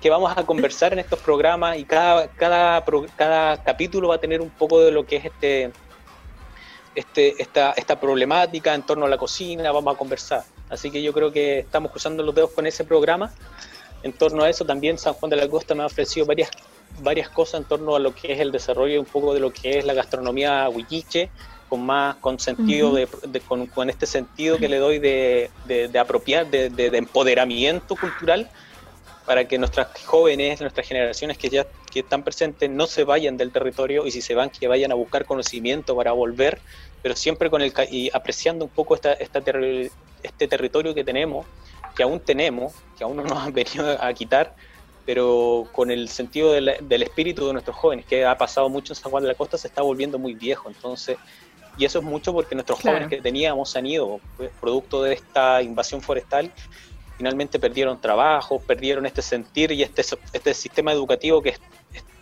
[0.00, 2.84] que vamos a conversar en estos programas y cada, cada,
[3.16, 5.70] cada capítulo va a tener un poco de lo que es este,
[6.94, 10.44] este, esta, esta problemática en torno a la cocina, vamos a conversar.
[10.68, 13.32] Así que yo creo que estamos cruzando los dedos con ese programa.
[14.02, 16.50] En torno a eso también San Juan de la Costa me ha ofrecido varias
[17.00, 19.78] varias cosas en torno a lo que es el desarrollo un poco de lo que
[19.78, 21.30] es la gastronomía huilliche,
[21.68, 23.08] con más con sentido de,
[23.74, 28.50] con, este sentido que le doy de, de, apropiar, de, empoderamiento cultural
[29.24, 33.52] para que nuestras jóvenes, nuestras generaciones que ya que están presentes no se vayan del
[33.52, 36.60] territorio y si se van que vayan a buscar conocimiento para volver,
[37.02, 39.42] pero siempre con el y apreciando un poco esta, esta
[40.22, 41.46] este territorio que tenemos,
[41.96, 44.54] que aún tenemos, que aún no nos han venido a quitar,
[45.04, 49.10] pero con el sentido del, espíritu de nuestros jóvenes, que ha pasado mucho en San
[49.10, 50.68] Juan de la Costa, se está volviendo muy viejo.
[50.68, 51.16] Entonces,
[51.76, 55.62] y eso es mucho porque nuestros jóvenes que teníamos han ido, pues, producto de esta
[55.62, 56.52] invasión forestal,
[57.16, 61.60] finalmente perdieron trabajo, perdieron este sentir y este, este sistema educativo que es,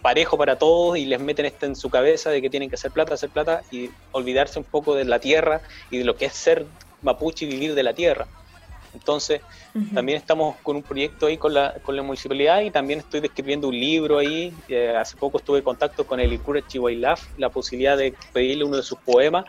[0.03, 2.91] parejo para todos y les meten esto en su cabeza de que tienen que hacer
[2.91, 5.61] plata, hacer plata y olvidarse un poco de la tierra
[5.91, 6.67] y de lo que es ser
[7.03, 8.27] mapuche y vivir de la tierra.
[8.95, 9.41] Entonces,
[9.95, 13.69] también estamos con un proyecto ahí con la, con la municipalidad y también estoy escribiendo
[13.69, 14.53] un libro ahí.
[14.69, 18.77] Eh, hace poco estuve en contacto con el Icura Chihuailaf, la posibilidad de pedirle uno
[18.77, 19.45] de sus poemas.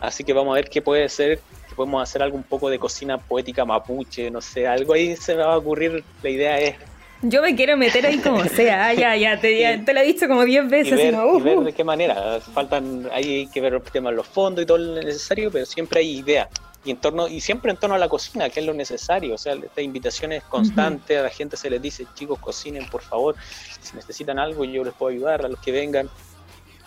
[0.00, 2.78] Así que vamos a ver qué puede ser, que podemos hacer algo un poco de
[2.78, 6.02] cocina poética mapuche, no sé, algo ahí se me va a ocurrir.
[6.22, 6.76] La idea es
[7.22, 10.26] yo me quiero meter ahí como sea, ah, ya, ya, te, te lo he dicho
[10.26, 10.98] como 10 veces.
[10.98, 14.66] Y ver, de qué manera, faltan, hay que ver el tema de los fondos y
[14.66, 16.48] todo lo necesario, pero siempre hay ideas
[16.84, 19.38] y en torno y siempre en torno a la cocina, que es lo necesario, o
[19.38, 23.36] sea, esta invitación es constante, a la gente se les dice, chicos, cocinen, por favor,
[23.80, 26.08] si necesitan algo yo les puedo ayudar, a los que vengan,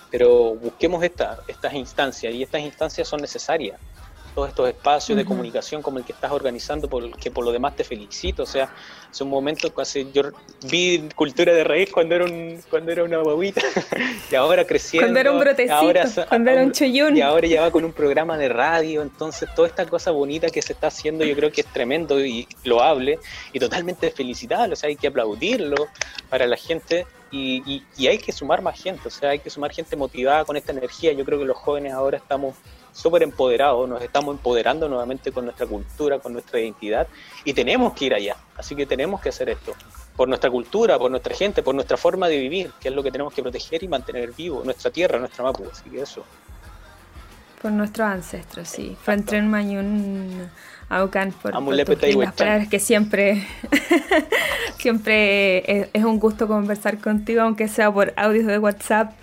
[0.09, 3.79] pero busquemos esta, estas instancias y estas instancias son necesarias
[4.33, 7.75] todos estos espacios de comunicación como el que estás organizando, por, que por lo demás
[7.75, 8.43] te felicito.
[8.43, 8.73] O sea,
[9.11, 10.23] es un momento casi yo
[10.69, 13.61] vi cultura de raíz cuando era un, cuando era una guaguita
[14.31, 15.07] y ahora creciendo.
[15.07, 17.17] Cuando era un brotecito, ahora, cuando era un choyún.
[17.17, 20.61] Y ahora ya va con un programa de radio, entonces toda esta cosa bonita que
[20.61, 23.19] se está haciendo yo creo que es tremendo y loable
[23.51, 25.87] y totalmente felicitable, o sea, hay que aplaudirlo
[26.29, 29.49] para la gente y, y, y, hay que sumar más gente, o sea, hay que
[29.49, 31.13] sumar gente motivada con esta energía.
[31.13, 32.55] Yo creo que los jóvenes ahora estamos
[32.93, 37.07] súper empoderados, nos estamos empoderando nuevamente con nuestra cultura, con nuestra identidad
[37.43, 39.73] y tenemos que ir allá, así que tenemos que hacer esto,
[40.15, 43.11] por nuestra cultura, por nuestra gente, por nuestra forma de vivir, que es lo que
[43.11, 46.23] tenemos que proteger y mantener vivo, nuestra tierra, nuestra Mapu, así que eso.
[47.61, 48.95] Por nuestros ancestros, sí.
[49.01, 50.49] Fantren Mayun
[50.89, 53.47] Aucan, por, por las palabras que siempre,
[54.77, 59.13] siempre es, un gusto conversar contigo, aunque sea por audios de WhatsApp,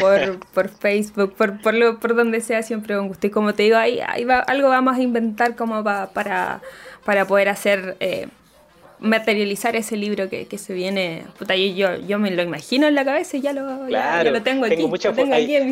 [0.00, 3.26] por, por Facebook, por, por, lo, por donde sea, siempre un gusto.
[3.26, 6.60] Y como te digo, ahí, ahí va, algo vamos a inventar como va, para,
[7.04, 7.96] para poder hacer...
[8.00, 8.28] Eh,
[8.98, 11.24] materializar ese libro que, que se viene.
[11.38, 14.64] Puta, yo, yo me lo imagino en la cabeza y ya lo, ya, lo tengo,
[14.66, 14.86] aquí,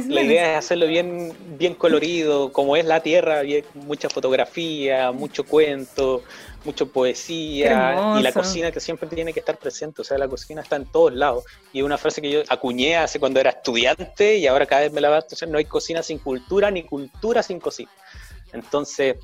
[0.09, 3.43] La idea es hacerlo bien, bien colorido, como es la tierra,
[3.75, 6.23] mucha fotografía, mucho cuento,
[6.65, 10.03] mucha poesía y la cocina que siempre tiene que estar presente.
[10.03, 11.45] O sea, la cocina está en todos lados.
[11.73, 15.01] Y una frase que yo acuñé hace cuando era estudiante y ahora cada vez me
[15.01, 17.91] la va a hacer, no hay cocina sin cultura ni cultura sin cocina.
[18.53, 19.17] Entonces,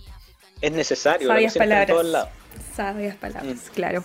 [0.61, 1.29] es necesario.
[1.29, 2.29] Sabias palabras.
[2.75, 3.75] Sabias palabras, mm.
[3.75, 4.05] claro.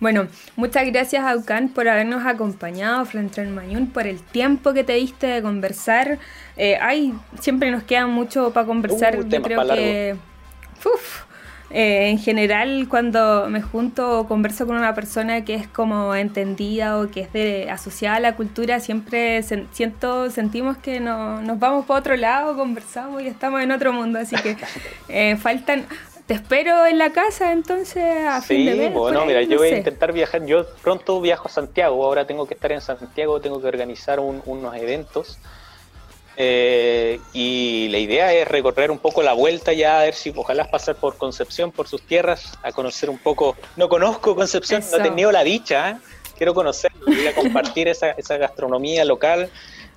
[0.00, 4.92] Bueno, muchas gracias Aucan por habernos acompañado frente al Mayún, por el tiempo que te
[4.92, 6.18] diste de conversar.
[6.56, 6.78] Eh,
[7.40, 9.18] siempre nos queda mucho para conversar.
[9.18, 10.16] Uh, Yo creo que.
[11.70, 16.98] Eh, en general, cuando me junto o converso con una persona que es como entendida
[16.98, 21.84] o que es de, asociada a la cultura, siempre siento, sentimos que no, nos vamos
[21.84, 24.18] para otro lado, conversamos y estamos en otro mundo.
[24.18, 24.56] Así que
[25.08, 25.86] eh, faltan.
[26.26, 28.92] Te espero en la casa entonces a fin de mes.
[28.92, 30.44] Bueno, mira, yo voy a intentar viajar.
[30.44, 32.04] Yo pronto viajo a Santiago.
[32.04, 35.38] Ahora tengo que estar en Santiago, tengo que organizar unos eventos
[36.40, 40.70] Eh, y la idea es recorrer un poco la vuelta ya, a ver si ojalá
[40.70, 43.56] pasar por Concepción, por sus tierras, a conocer un poco.
[43.76, 45.96] No conozco Concepción, no he tenido la dicha, ¿eh?
[46.36, 49.50] quiero conocerlo, a compartir esa, esa gastronomía local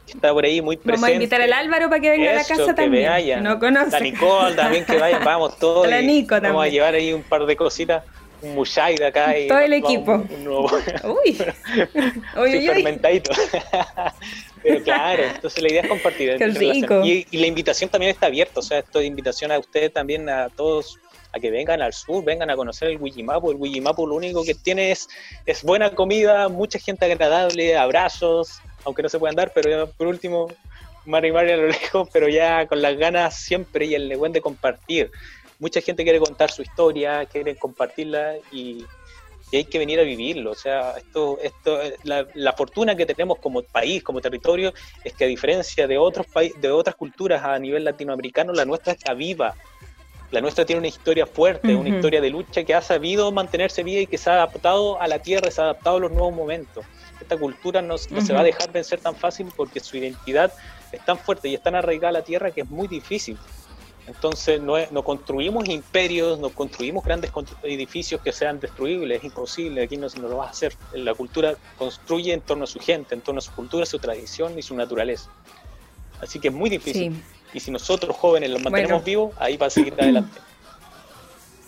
[0.07, 1.01] que está por ahí muy presente.
[1.01, 3.43] Vamos a invitar al Álvaro para que venga a la casa también.
[3.43, 3.91] No conoce.
[3.91, 5.87] La Nicole también que vayan, vamos todos.
[5.87, 6.53] La Nico también.
[6.53, 8.03] Vamos a llevar ahí un par de cositas
[8.41, 9.37] un mushai de acá.
[9.37, 10.15] Y Todo el equipo.
[10.45, 11.37] Uy.
[12.37, 13.31] Uy, fermentadito.
[14.63, 16.37] Pero claro, entonces la idea es compartir.
[16.37, 17.01] Qué rico.
[17.03, 20.49] Y, la invitación también está abierta, o sea, esto es invitación a ustedes también, a
[20.49, 20.99] todos,
[21.33, 23.51] a que vengan al sur, vengan a conocer el Wijimapu.
[23.51, 25.09] El Wijimapu lo único que tiene es,
[25.47, 30.05] es buena comida, mucha gente agradable, abrazos, aunque no se puedan dar, pero ya por
[30.05, 30.47] último,
[31.05, 34.41] Mari Mari a lo lejos, pero ya con las ganas siempre y el buen de
[34.41, 35.11] compartir
[35.61, 38.83] mucha gente quiere contar su historia, quiere compartirla y,
[39.53, 40.51] hay que venir a vivirlo.
[40.51, 45.27] O sea, esto, esto, la, fortuna que tenemos como país, como territorio, es que a
[45.27, 49.55] diferencia de otros países, de otras culturas a nivel latinoamericano, la nuestra está viva.
[50.31, 53.99] La nuestra tiene una historia fuerte, una historia de lucha que ha sabido mantenerse viva
[53.99, 56.85] y que se ha adaptado a la tierra, se ha adaptado a los nuevos momentos.
[57.19, 60.53] Esta cultura no, se va a dejar vencer tan fácil porque su identidad
[60.93, 63.37] es tan fuerte y es tan arraigada a la tierra que es muy difícil.
[64.13, 67.31] Entonces no, no, construimos imperios, no construimos grandes
[67.63, 70.75] edificios que sean destruibles, es imposible, aquí no, no lo va a hacer.
[70.93, 74.59] La cultura construye en torno a su gente, en torno a su cultura, su tradición
[74.59, 75.29] y su naturaleza.
[76.19, 77.23] Así que es muy difícil.
[77.53, 80.39] Y si nosotros jóvenes los mantenemos vivos, ahí va a seguir adelante.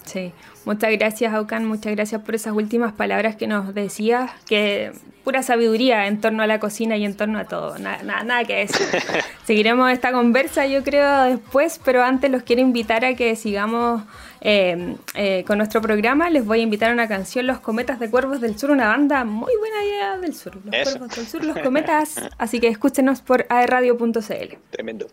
[0.06, 0.34] Sí,
[0.66, 4.92] muchas gracias Aucan, muchas gracias por esas últimas palabras que nos decías, que
[5.24, 8.56] pura sabiduría en torno a la cocina y en torno a todo, nada, nada, que
[8.56, 8.86] decir.
[9.46, 14.04] Seguiremos esta conversa yo creo después, pero antes los quiero invitar a que sigamos
[14.42, 16.30] eh, eh, con nuestro programa.
[16.30, 19.24] Les voy a invitar a una canción, Los Cometas de Cuervos del Sur, una banda
[19.24, 23.46] muy buena idea del sur, Los Cuervos del Sur, Los Cometas, así que escúchenos por
[23.50, 24.58] aerradio.cl.
[24.72, 25.08] Tremendo.